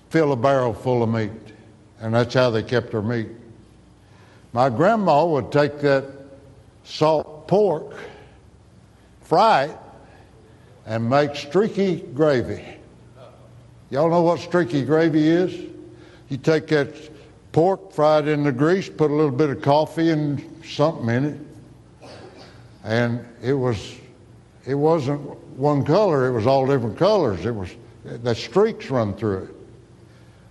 [0.10, 1.32] fill a barrel full of meat.
[2.00, 3.30] And that's how they kept their meat.
[4.52, 6.06] My grandma would take that
[6.84, 7.96] salt pork,
[9.22, 9.78] fry it,
[10.86, 12.64] and make streaky gravy.
[13.90, 15.70] Y'all know what streaky gravy is?
[16.30, 16.90] You take that
[17.52, 21.26] pork, fry it in the grease, put a little bit of coffee and something in
[21.26, 22.10] it,
[22.84, 23.96] and it was
[24.66, 25.22] it wasn't
[25.58, 27.46] one color, it was all different colors.
[27.46, 27.70] It was
[28.04, 29.56] the streaks run through it.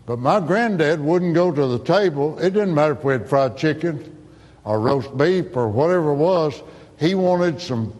[0.06, 2.38] But my granddad wouldn't go to the table.
[2.38, 4.16] It didn't matter if we had fried chicken
[4.64, 6.60] or roast beef or whatever it was.
[6.98, 7.94] He wanted some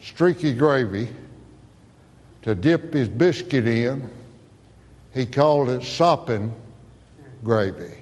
[0.00, 1.08] streaky gravy
[2.42, 4.10] to dip his biscuit in.
[5.14, 6.54] He called it sopping
[7.42, 7.94] gravy.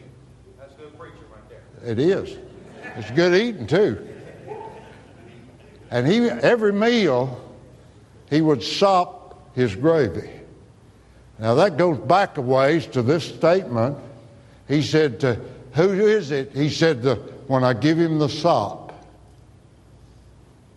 [0.59, 1.91] That's good preaching right there.
[1.91, 2.37] It is.
[2.97, 4.09] It's good eating too.
[5.91, 7.44] And he every meal
[8.35, 10.29] he would sop his gravy.
[11.39, 13.97] Now that goes back a ways to this statement.
[14.67, 15.39] He said to
[15.75, 16.51] who is it?
[16.51, 17.05] He said
[17.47, 18.93] when I give him the sop.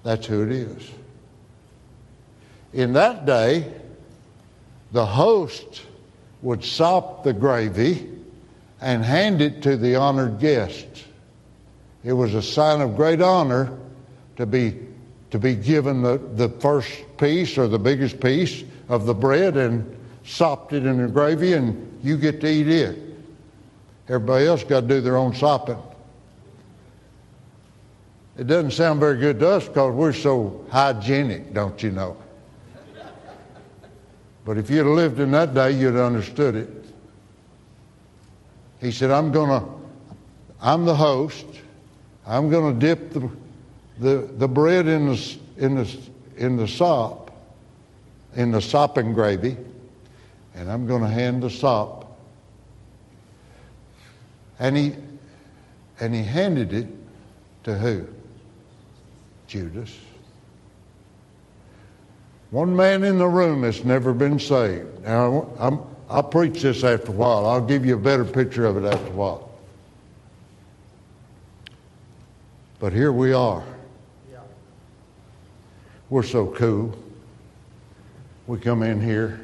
[0.03, 0.91] That's who it is.
[2.73, 3.73] In that day,
[4.91, 5.81] the host
[6.43, 8.07] would sop the gravy
[8.81, 10.85] and hand it to the honored guest.
[12.03, 13.75] It was a sign of great honor
[14.35, 14.86] to be
[15.31, 19.97] to be given the, the first piece or the biggest piece of the bread and
[20.23, 22.97] sopped it in the gravy and you get to eat it.
[24.07, 25.77] Everybody else got to do their own sopping.
[28.37, 32.17] It doesn't sound very good to us because we're so hygienic, don't you know?
[34.45, 36.69] But if you'd lived in that day, you'd understood it.
[38.79, 39.67] He said, I'm going to,
[40.61, 41.45] I'm the host.
[42.25, 43.29] I'm going to dip the,
[43.99, 45.97] the, the bread in the, in, the,
[46.37, 47.31] in the sop,
[48.35, 49.57] in the sopping gravy,
[50.55, 52.17] and I'm going to hand the sop.
[54.59, 54.95] And he,
[55.99, 56.87] and he handed it
[57.63, 58.07] to who?
[59.47, 59.95] Judas.
[62.51, 65.03] One man in the room that's never been saved.
[65.03, 65.79] Now, I'm,
[66.09, 67.45] I'll preach this after a while.
[67.45, 69.51] I'll give you a better picture of it after a while.
[72.79, 73.63] But here we are.
[76.09, 76.97] We're so cool.
[78.47, 79.41] We come in here,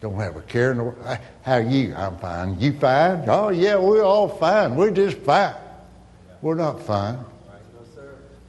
[0.00, 0.96] don't have a care world.
[1.42, 1.94] How you?
[1.94, 2.58] I'm fine.
[2.58, 3.24] You fine?
[3.28, 4.74] Oh, yeah, we're all fine.
[4.74, 5.54] We're just fine.
[6.42, 7.18] We're not fine.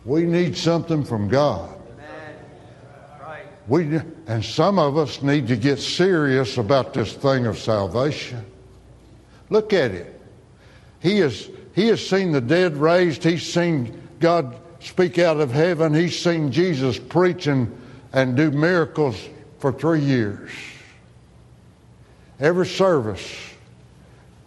[0.03, 1.77] We need something from God.
[3.67, 8.43] We, and some of us need to get serious about this thing of salvation.
[9.49, 10.19] Look at it.
[10.99, 13.23] He has, he has seen the dead raised.
[13.23, 15.93] He's seen God speak out of heaven.
[15.93, 17.75] He's seen Jesus preach and,
[18.13, 19.17] and do miracles
[19.59, 20.51] for three years.
[22.39, 23.39] Every service,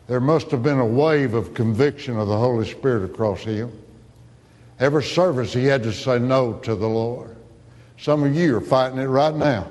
[0.09, 3.71] there must have been a wave of conviction of the Holy Spirit across him.
[4.81, 7.37] Every service, he had to say no to the Lord.
[7.97, 9.71] Some of you are fighting it right now.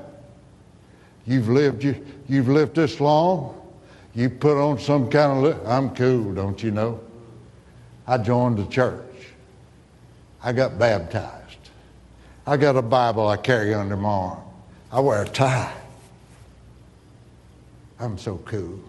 [1.25, 3.59] You've lived, you, you've lived this long.
[4.15, 7.01] You put on some kind of, I'm cool, don't you know?
[8.07, 9.12] I joined the church.
[10.43, 11.69] I got baptized.
[12.45, 14.43] I got a Bible I carry under my arm.
[14.91, 15.73] I wear a tie.
[17.99, 18.79] I'm so cool.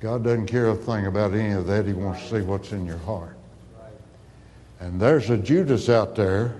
[0.00, 1.86] God doesn't care a thing about any of that.
[1.86, 3.36] He wants to see what's in your heart.
[4.80, 6.54] And there's a Judas out there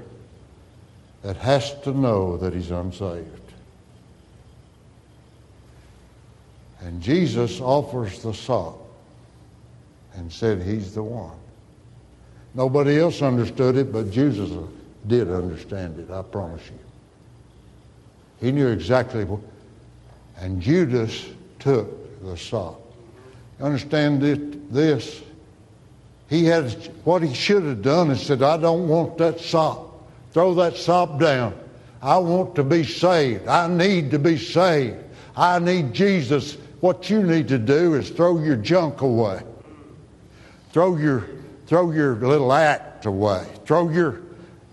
[1.23, 3.53] that has to know that he's unsaved.
[6.81, 8.79] And Jesus offers the sop
[10.15, 11.38] and said he's the one.
[12.55, 14.51] Nobody else understood it, but Jesus
[15.07, 16.79] did understand it, I promise you.
[18.41, 19.41] He knew exactly what.
[20.37, 21.27] And Judas
[21.59, 22.81] took the sop.
[23.61, 24.23] Understand
[24.71, 25.23] this?
[26.29, 26.71] He had
[27.05, 30.05] what he should have done is said, I don't want that sop.
[30.33, 31.55] Throw that sop down.
[32.01, 33.49] I want to be saved.
[33.49, 34.99] I need to be saved.
[35.37, 36.57] I need Jesus.
[36.81, 39.43] What you need to do is throw your junk away.
[40.73, 41.25] Throw your
[41.69, 43.47] throw your little act away.
[43.67, 44.23] Throw your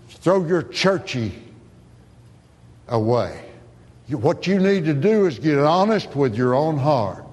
[0.08, 1.30] throw your churchy
[2.88, 3.38] away.
[4.08, 7.24] What you need to do is get honest with your own heart.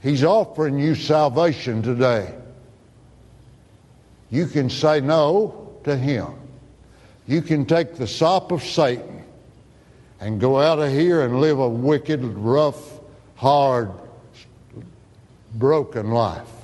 [0.00, 2.32] He's offering you salvation today.
[4.30, 6.28] You can say no to Him.
[7.26, 9.24] You can take the sop of Satan
[10.20, 13.00] and go out of here and live a wicked, rough,
[13.34, 13.90] hard,
[15.54, 16.63] broken life.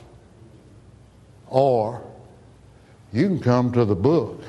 [1.51, 2.03] Or
[3.13, 4.41] you can come to the book.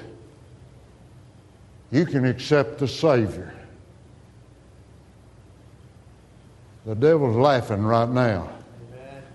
[1.91, 3.54] You can accept the Savior.
[6.86, 8.49] The devil's laughing right now.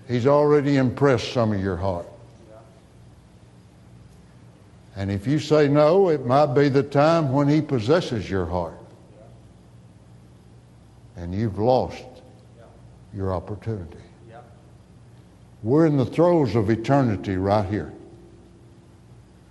[0.07, 2.07] He's already impressed some of your heart.
[4.95, 8.79] And if you say no, it might be the time when he possesses your heart.
[11.15, 12.05] And you've lost
[13.13, 13.97] your opportunity.
[15.67, 17.91] We're in the throes of eternity right here.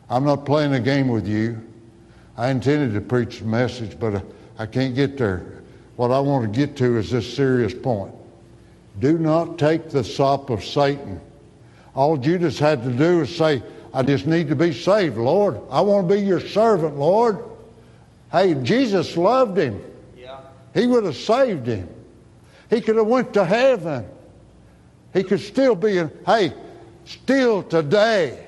[0.09, 1.63] I'm not playing a game with you.
[2.39, 4.25] I intended to preach the message, but
[4.59, 5.63] I can't get there.
[5.97, 8.15] What I want to get to is this serious point.
[8.99, 11.21] Do not take the sop of Satan.
[11.95, 13.63] All Judas had to do is say,
[13.93, 15.61] I just need to be saved, Lord.
[15.71, 17.45] I want to be your servant, Lord.
[18.33, 19.85] Hey, Jesus loved him.
[20.17, 20.41] Yeah.
[20.73, 21.91] He would have saved him.
[22.71, 24.07] He could have went to heaven.
[25.13, 26.53] He could still be in, hey,
[27.05, 28.47] still today.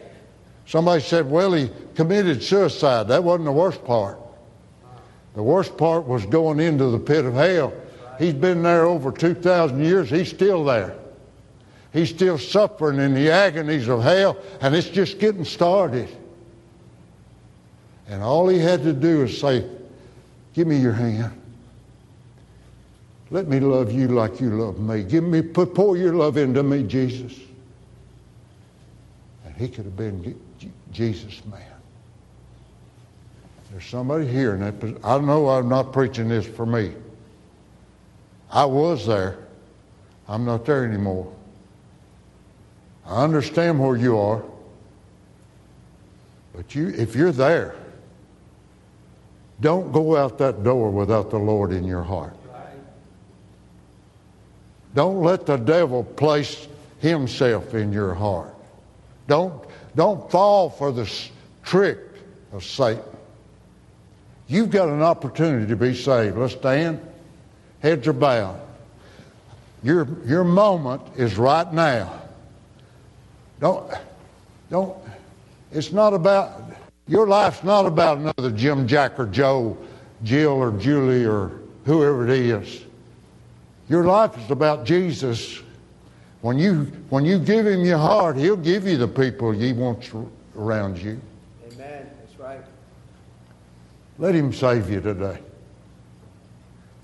[0.67, 3.09] Somebody said, well, he committed suicide.
[3.09, 4.19] That wasn't the worst part.
[5.35, 7.73] The worst part was going into the pit of hell.
[8.19, 10.11] He's been there over 2,000 years.
[10.11, 10.97] He's still there.
[11.93, 16.09] He's still suffering in the agonies of hell, and it's just getting started.
[18.09, 19.65] And all he had to do is say,
[20.55, 21.38] Give me your hand.
[23.31, 25.03] Let me love you like you love me.
[25.03, 27.39] Give me, pour your love into me, Jesus.
[29.45, 30.39] And he could have been
[30.93, 31.63] Jesus' man.
[33.71, 36.95] There's somebody here, and I know I'm not preaching this for me.
[38.51, 39.39] I was there.
[40.27, 41.31] I'm not there anymore.
[43.05, 44.43] I understand where you are.
[46.55, 47.77] But you, if you're there,
[49.61, 52.38] don't go out that door without the Lord in your heart.
[54.99, 56.67] Don't let the devil place
[56.99, 58.53] himself in your heart.
[59.29, 61.09] Don't, don't fall for the
[61.63, 62.01] trick
[62.53, 63.05] of Satan.
[64.49, 66.37] You've got an opportunity to be saved.
[66.37, 67.01] Let's stand.
[67.79, 68.61] Heads are bowed.
[69.85, 72.21] Your, your moment is right now.
[73.61, 73.89] Don't,
[74.69, 74.99] don't,
[75.71, 76.73] it's not about
[77.07, 79.79] Your life's not about another Jim, Jack, or Joe,
[80.25, 81.53] Jill, or Julie, or
[81.85, 82.83] whoever it is.
[83.89, 85.63] Your life is about Jesus.
[86.41, 90.11] When you, when you give him your heart, he'll give you the people he wants
[90.57, 91.21] around you.
[91.73, 92.09] Amen.
[92.21, 92.61] That's right.
[94.19, 95.39] Let him save you today.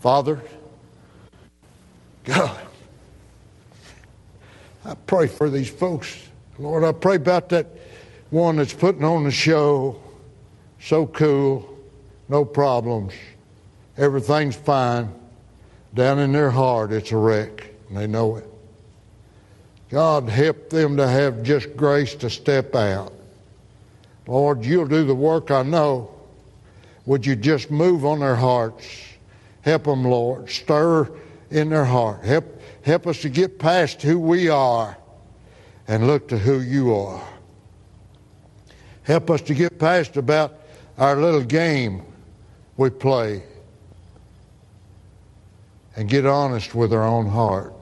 [0.00, 0.40] Father,
[2.24, 2.60] God,
[4.84, 6.28] I pray for these folks.
[6.58, 7.66] Lord, I pray about that
[8.30, 10.00] one that's putting on the show.
[10.80, 11.78] So cool,
[12.28, 13.14] no problems,
[13.96, 15.10] everything's fine.
[15.94, 18.48] Down in their heart, it's a wreck, and they know it.
[19.90, 23.12] God, help them to have just grace to step out.
[24.26, 26.10] Lord, you'll do the work I know.
[27.06, 28.84] Would you just move on their hearts?
[29.62, 30.50] Help them, Lord.
[30.50, 31.08] Stir
[31.50, 32.24] in their heart.
[32.24, 34.96] Help, help us to get past who we are
[35.86, 37.22] and look to who you are.
[39.04, 40.60] Help us to get past about
[40.98, 42.02] our little game
[42.76, 43.42] we play
[45.96, 47.74] and get honest with our own heart.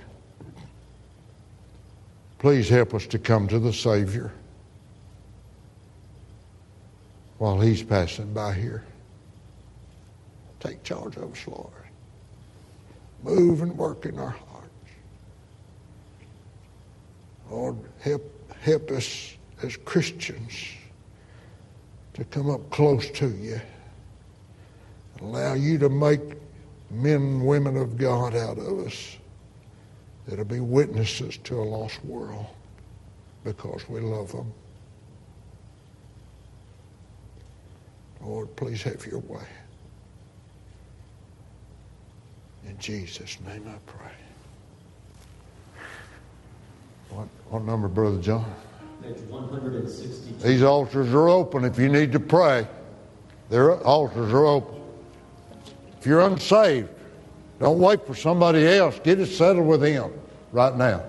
[2.39, 4.33] Please help us to come to the Savior
[7.39, 8.85] while He's passing by here.
[10.61, 11.71] Take charge of us, Lord.
[13.23, 14.69] Move and work in our hearts.
[17.51, 20.53] Lord, help, help us as Christians
[22.15, 23.61] to come up close to you.
[25.21, 26.21] Allow you to make
[26.93, 29.17] men and women of God out of us
[30.27, 32.47] that'll be witnesses to a lost world
[33.45, 34.53] because we love them.
[38.21, 39.47] Lord, please have your way.
[42.67, 44.13] In Jesus' name I pray.
[47.11, 48.45] What, what number, Brother John?
[49.03, 50.47] 162.
[50.47, 52.67] These altars are open if you need to pray.
[53.51, 54.82] Their altars are open.
[56.03, 56.89] If you're unsaved,
[57.61, 58.99] don't wait for somebody else.
[59.05, 60.11] Get it settled with Him
[60.51, 61.05] right now.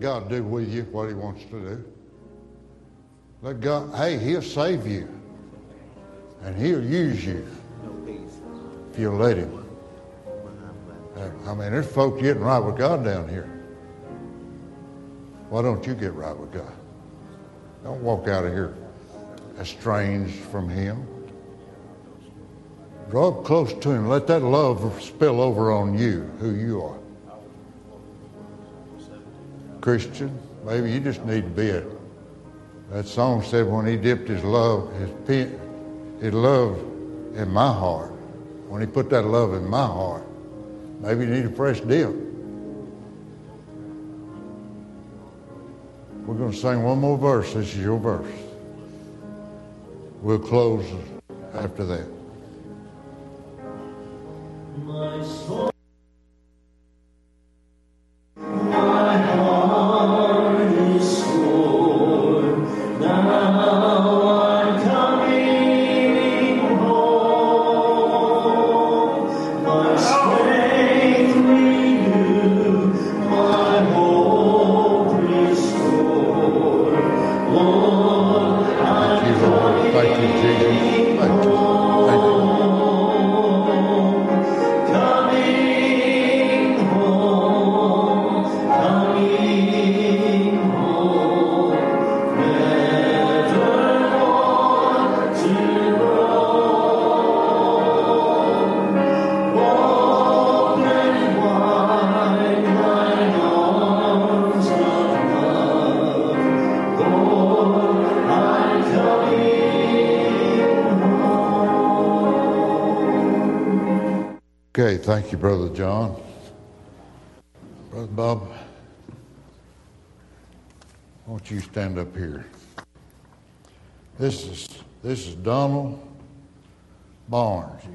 [0.00, 1.84] God do with you what he wants to do.
[3.42, 5.08] Let God, hey, he'll save you.
[6.42, 7.46] And he'll use you
[8.90, 9.66] if you'll let him.
[11.46, 13.48] I mean, there's folks getting right with God down here.
[15.50, 16.72] Why don't you get right with God?
[17.84, 18.74] Don't walk out of here
[19.58, 21.06] estranged from him.
[23.10, 24.08] Draw close to him.
[24.08, 26.99] Let that love spill over on you, who you are.
[29.80, 31.86] Christian, maybe you just need to be it.
[32.90, 34.92] That song said when he dipped his love,
[35.26, 35.48] his,
[36.20, 36.78] his love
[37.34, 38.10] in my heart,
[38.68, 40.24] when he put that love in my heart,
[41.00, 42.14] maybe you need a fresh dip.
[46.26, 47.54] We're going to sing one more verse.
[47.54, 48.30] This is your verse.
[50.20, 50.84] We'll close
[51.54, 52.06] after that.
[54.84, 55.69] My soul.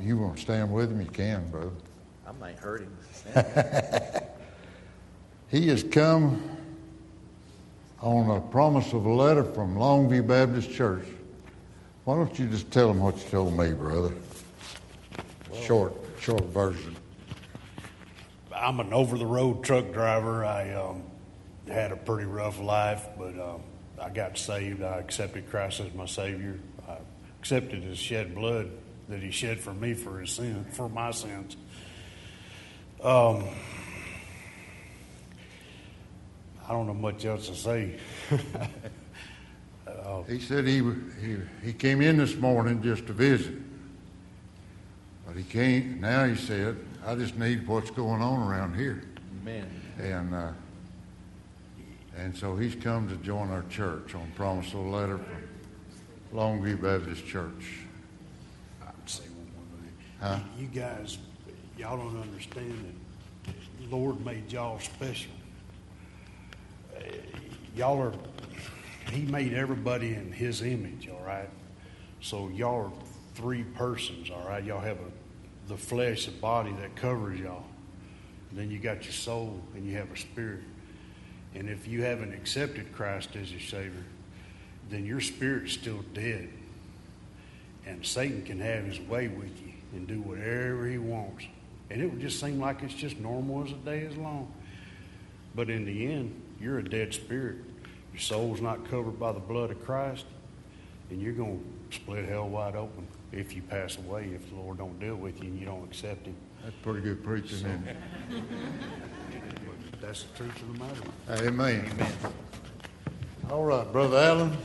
[0.05, 1.01] You want to stand with him?
[1.01, 1.71] You can, brother.
[2.27, 2.95] I might hurt him.
[5.49, 6.43] he has come
[8.01, 11.07] on a promise of a letter from Longview Baptist Church.
[12.03, 14.13] Why don't you just tell him what you told me, brother?
[15.63, 16.95] Short, short version.
[18.55, 20.45] I'm an over the road truck driver.
[20.45, 21.01] I um,
[21.67, 23.63] had a pretty rough life, but um,
[23.99, 24.83] I got saved.
[24.83, 26.59] I accepted Christ as my Savior.
[26.87, 26.97] I
[27.39, 28.69] accepted His shed blood
[29.09, 31.57] that He shed for me for His sin, for my sins.
[33.03, 33.43] Um,
[36.67, 37.99] I don't know much else to say.
[39.87, 40.81] uh, he said he,
[41.21, 43.53] he he came in this morning just to visit,
[45.27, 46.01] but he came.
[46.01, 49.03] Now he said I just need what's going on around here.
[49.41, 49.69] Amen.
[49.99, 50.51] And uh,
[52.17, 55.43] and so he's come to join our church on promise of a letter from
[56.33, 57.81] Longview Baptist Church.
[58.81, 59.93] I'd say one more thing.
[60.19, 60.39] Huh?
[60.57, 61.17] You guys,
[61.77, 62.95] y'all don't understand
[63.45, 65.31] that the Lord made y'all special.
[66.95, 67.01] Uh,
[67.75, 68.13] y'all are,
[69.11, 71.49] He made everybody in His image, all right?
[72.21, 72.91] So y'all are
[73.35, 74.63] three persons, all right?
[74.63, 75.11] Y'all have a
[75.67, 77.63] the flesh, the body that covers y'all.
[78.49, 80.61] And then you got your soul and you have a spirit.
[81.53, 84.05] And if you haven't accepted Christ as your Savior,
[84.89, 86.49] then your spirit's still dead.
[87.85, 89.64] And Satan can have his way with you
[89.95, 91.45] and do whatever he wants.
[91.89, 94.51] And it would just seem like it's just normal as a day is long.
[95.55, 97.57] But in the end, you're a dead spirit.
[98.13, 100.25] Your soul's not covered by the blood of Christ,
[101.09, 104.77] and you're going to split hell wide open if you pass away, if the Lord
[104.77, 106.35] don't deal with you and you don't accept Him.
[106.63, 107.97] That's pretty good preaching, so, isn't it?
[110.01, 111.47] That's the truth of the matter.
[111.47, 111.91] Amen.
[111.91, 112.13] Amen.
[113.49, 114.57] All right, Brother Allen.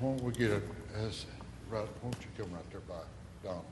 [0.00, 0.62] Won't we get a,
[0.98, 1.26] as,
[1.70, 3.02] right, won't you come right there by
[3.42, 3.62] Don?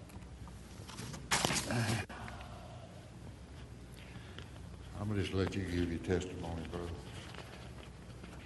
[5.00, 6.86] I'm to just let you give your testimony, brother.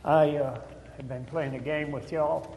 [0.04, 0.60] I uh,
[0.96, 2.56] have been playing a game with y'all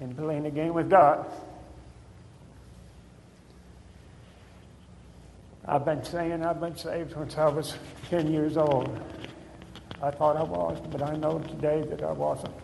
[0.00, 1.26] and playing a game with God.
[5.66, 7.74] I've been saying I've been saved since I was
[8.08, 8.88] 10 years old.
[10.02, 12.54] I thought I was, but I know today that I wasn't.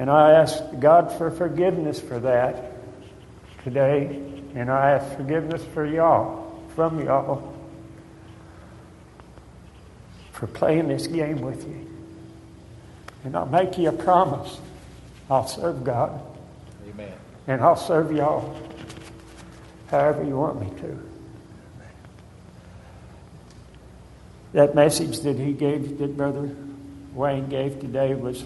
[0.00, 2.72] And I ask God for forgiveness for that
[3.64, 4.06] today,
[4.54, 7.54] and I ask forgiveness for y'all, from y'all,
[10.32, 11.86] for playing this game with you.
[13.24, 14.58] And I'll make you a promise
[15.30, 16.18] I'll serve God.
[16.88, 17.12] Amen.
[17.46, 18.56] And I'll serve y'all
[19.90, 21.10] however you want me to.
[24.54, 26.56] That message that he gave, that Brother
[27.12, 28.42] Wayne gave today was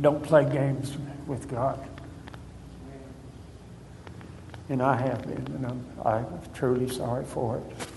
[0.00, 0.96] don't play games
[1.26, 1.86] with God.
[4.68, 7.88] And I have been, and I'm, I'm truly sorry for it.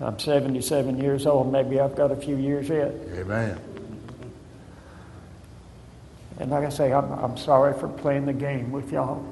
[0.00, 1.52] I'm 77 years old.
[1.52, 2.92] Maybe I've got a few years yet.
[3.12, 3.58] Amen.
[6.40, 9.24] And like I say, I'm, I'm sorry for playing the game with y'all.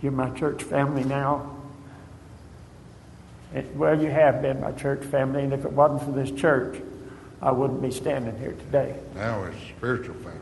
[0.00, 1.56] You're my church family now.
[3.52, 6.80] It, well, you have been my church family, and if it wasn't for this church,
[7.42, 8.96] I wouldn't be standing here today.
[9.14, 10.40] Now it's spiritual family.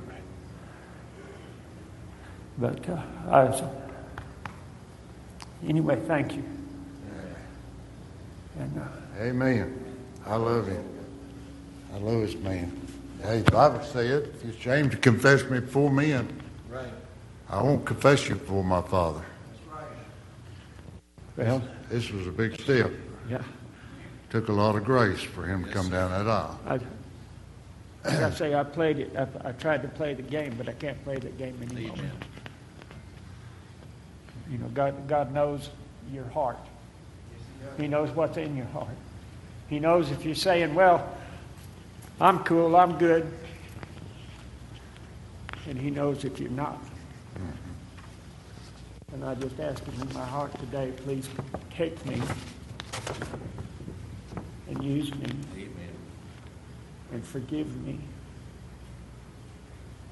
[2.59, 3.63] But uh, I,
[5.67, 6.45] anyway, thank you.
[8.59, 9.97] And uh, Amen.
[10.27, 10.85] I love him.
[11.95, 12.71] I love this man.
[13.23, 14.05] Hey, the Bible said,
[14.35, 16.29] if you're ashamed to confess me before men,
[16.71, 16.87] Right.
[17.49, 19.23] I won't confess you before my Father.
[21.37, 22.91] well, This was a big step.
[23.29, 23.43] yeah.
[24.33, 26.59] Took a lot of grace for him to come down that aisle.
[26.65, 26.73] I,
[28.09, 29.15] like I say, I played it.
[29.15, 31.95] I, I tried to play the game, but I can't play the game anymore.
[31.99, 32.13] Amen.
[34.51, 35.69] You know, God, God knows
[36.11, 36.57] your heart.
[37.77, 38.97] He knows what's in your heart.
[39.69, 41.15] He knows if you're saying, well,
[42.19, 43.31] I'm cool, I'm good.
[45.69, 46.83] And He knows if you're not.
[47.35, 49.13] Mm-hmm.
[49.13, 51.29] And I just ask Him in my heart today, please
[51.77, 52.19] take me
[54.73, 55.97] and use me Amen.
[57.13, 58.01] and forgive me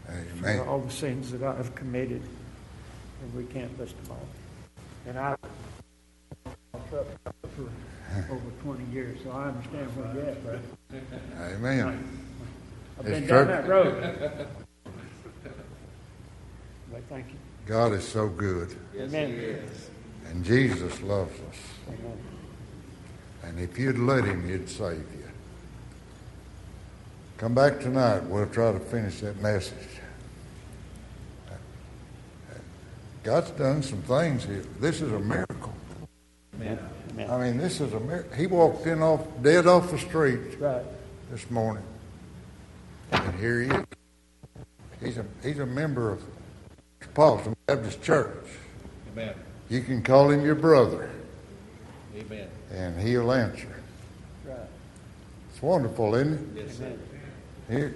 [0.06, 0.68] for Amen.
[0.68, 2.22] all the sins that I have committed.
[3.22, 4.28] And we can't list them all.
[5.06, 5.36] And I
[6.88, 7.04] for
[8.30, 10.60] over 20 years, so I understand where you're at, brother.
[11.54, 12.18] Amen.
[12.98, 13.54] I've It's been down true.
[13.54, 14.48] that road.
[16.90, 17.36] But thank you.
[17.66, 18.76] God is so good.
[18.98, 19.60] Amen.
[20.28, 21.56] And Jesus loves us.
[21.88, 22.18] Amen.
[23.44, 25.24] And if you'd let him, he'd save you.
[27.38, 28.22] Come back tonight.
[28.24, 29.74] We'll try to finish that message.
[33.22, 34.64] God's done some things here.
[34.78, 35.74] This is a miracle.
[36.56, 36.78] Amen.
[37.28, 38.34] I mean, this is a miracle.
[38.36, 40.82] He walked in off dead off the street Right.
[41.30, 41.84] this morning,
[43.12, 43.84] and here he is.
[45.02, 46.22] He's a he's a member of
[47.12, 48.46] Paulson Baptist Church.
[49.12, 49.34] Amen.
[49.68, 51.10] You can call him your brother,
[52.16, 52.48] Amen.
[52.72, 53.68] and he'll answer.
[54.44, 54.56] Right.
[55.52, 56.64] It's wonderful, isn't it?
[56.66, 56.92] Yes, sir.
[57.68, 57.94] Here.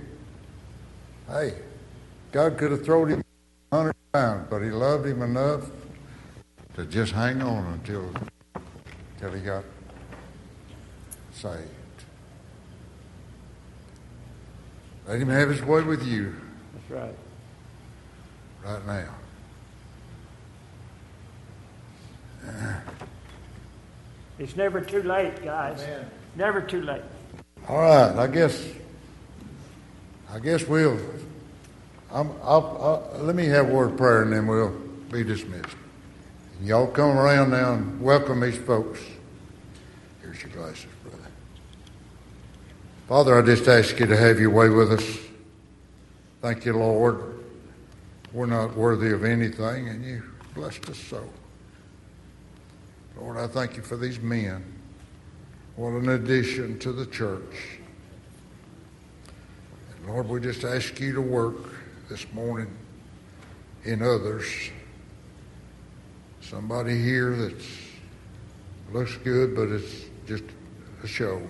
[1.28, 1.54] Hey,
[2.32, 3.24] God could have thrown him
[3.72, 5.70] a hundred times, but he loved him enough
[6.76, 8.10] to just hang on until,
[9.16, 9.64] until he got
[11.32, 11.68] saved.
[15.06, 16.34] Let him have his way with you
[16.72, 17.14] That's right.
[18.64, 19.14] right now.
[24.38, 25.84] It's never too late, guys.
[26.36, 27.02] Never too late.
[27.68, 28.66] All right, I guess,
[30.30, 30.98] I guess we'll,
[32.10, 34.76] I'm, I'll, I'll, let me have a word of prayer and then we'll
[35.10, 35.76] be dismissed.
[36.58, 39.00] And y'all come around now and welcome these folks.
[40.20, 41.18] Here's your glasses, brother.
[43.08, 45.18] Father, I just ask you to have your way with us.
[46.42, 47.38] Thank you, Lord.
[48.32, 50.22] We're not worthy of anything, and you
[50.54, 51.26] blessed us so.
[53.20, 54.64] Lord, I thank you for these men.
[55.76, 57.78] What an addition to the church.
[59.96, 61.56] And Lord, we just ask you to work
[62.08, 62.76] this morning
[63.84, 64.46] in others.
[66.40, 67.64] Somebody here that
[68.92, 70.44] looks good, but it's just
[71.02, 71.42] a show.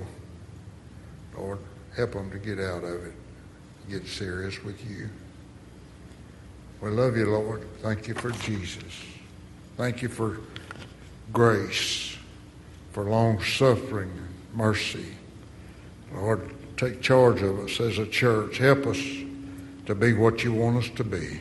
[1.37, 1.59] Lord,
[1.97, 3.13] help them to get out of it,
[3.89, 5.09] get serious with you.
[6.81, 7.67] We love you, Lord.
[7.81, 9.03] Thank you for Jesus.
[9.77, 10.39] Thank you for
[11.33, 12.17] grace,
[12.93, 14.11] for long suffering
[14.55, 15.07] mercy.
[16.15, 18.59] Lord, take charge of us as a church.
[18.59, 19.01] Help us
[19.87, 21.41] to be what you want us to be.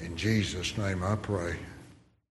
[0.00, 1.56] In Jesus' name I pray.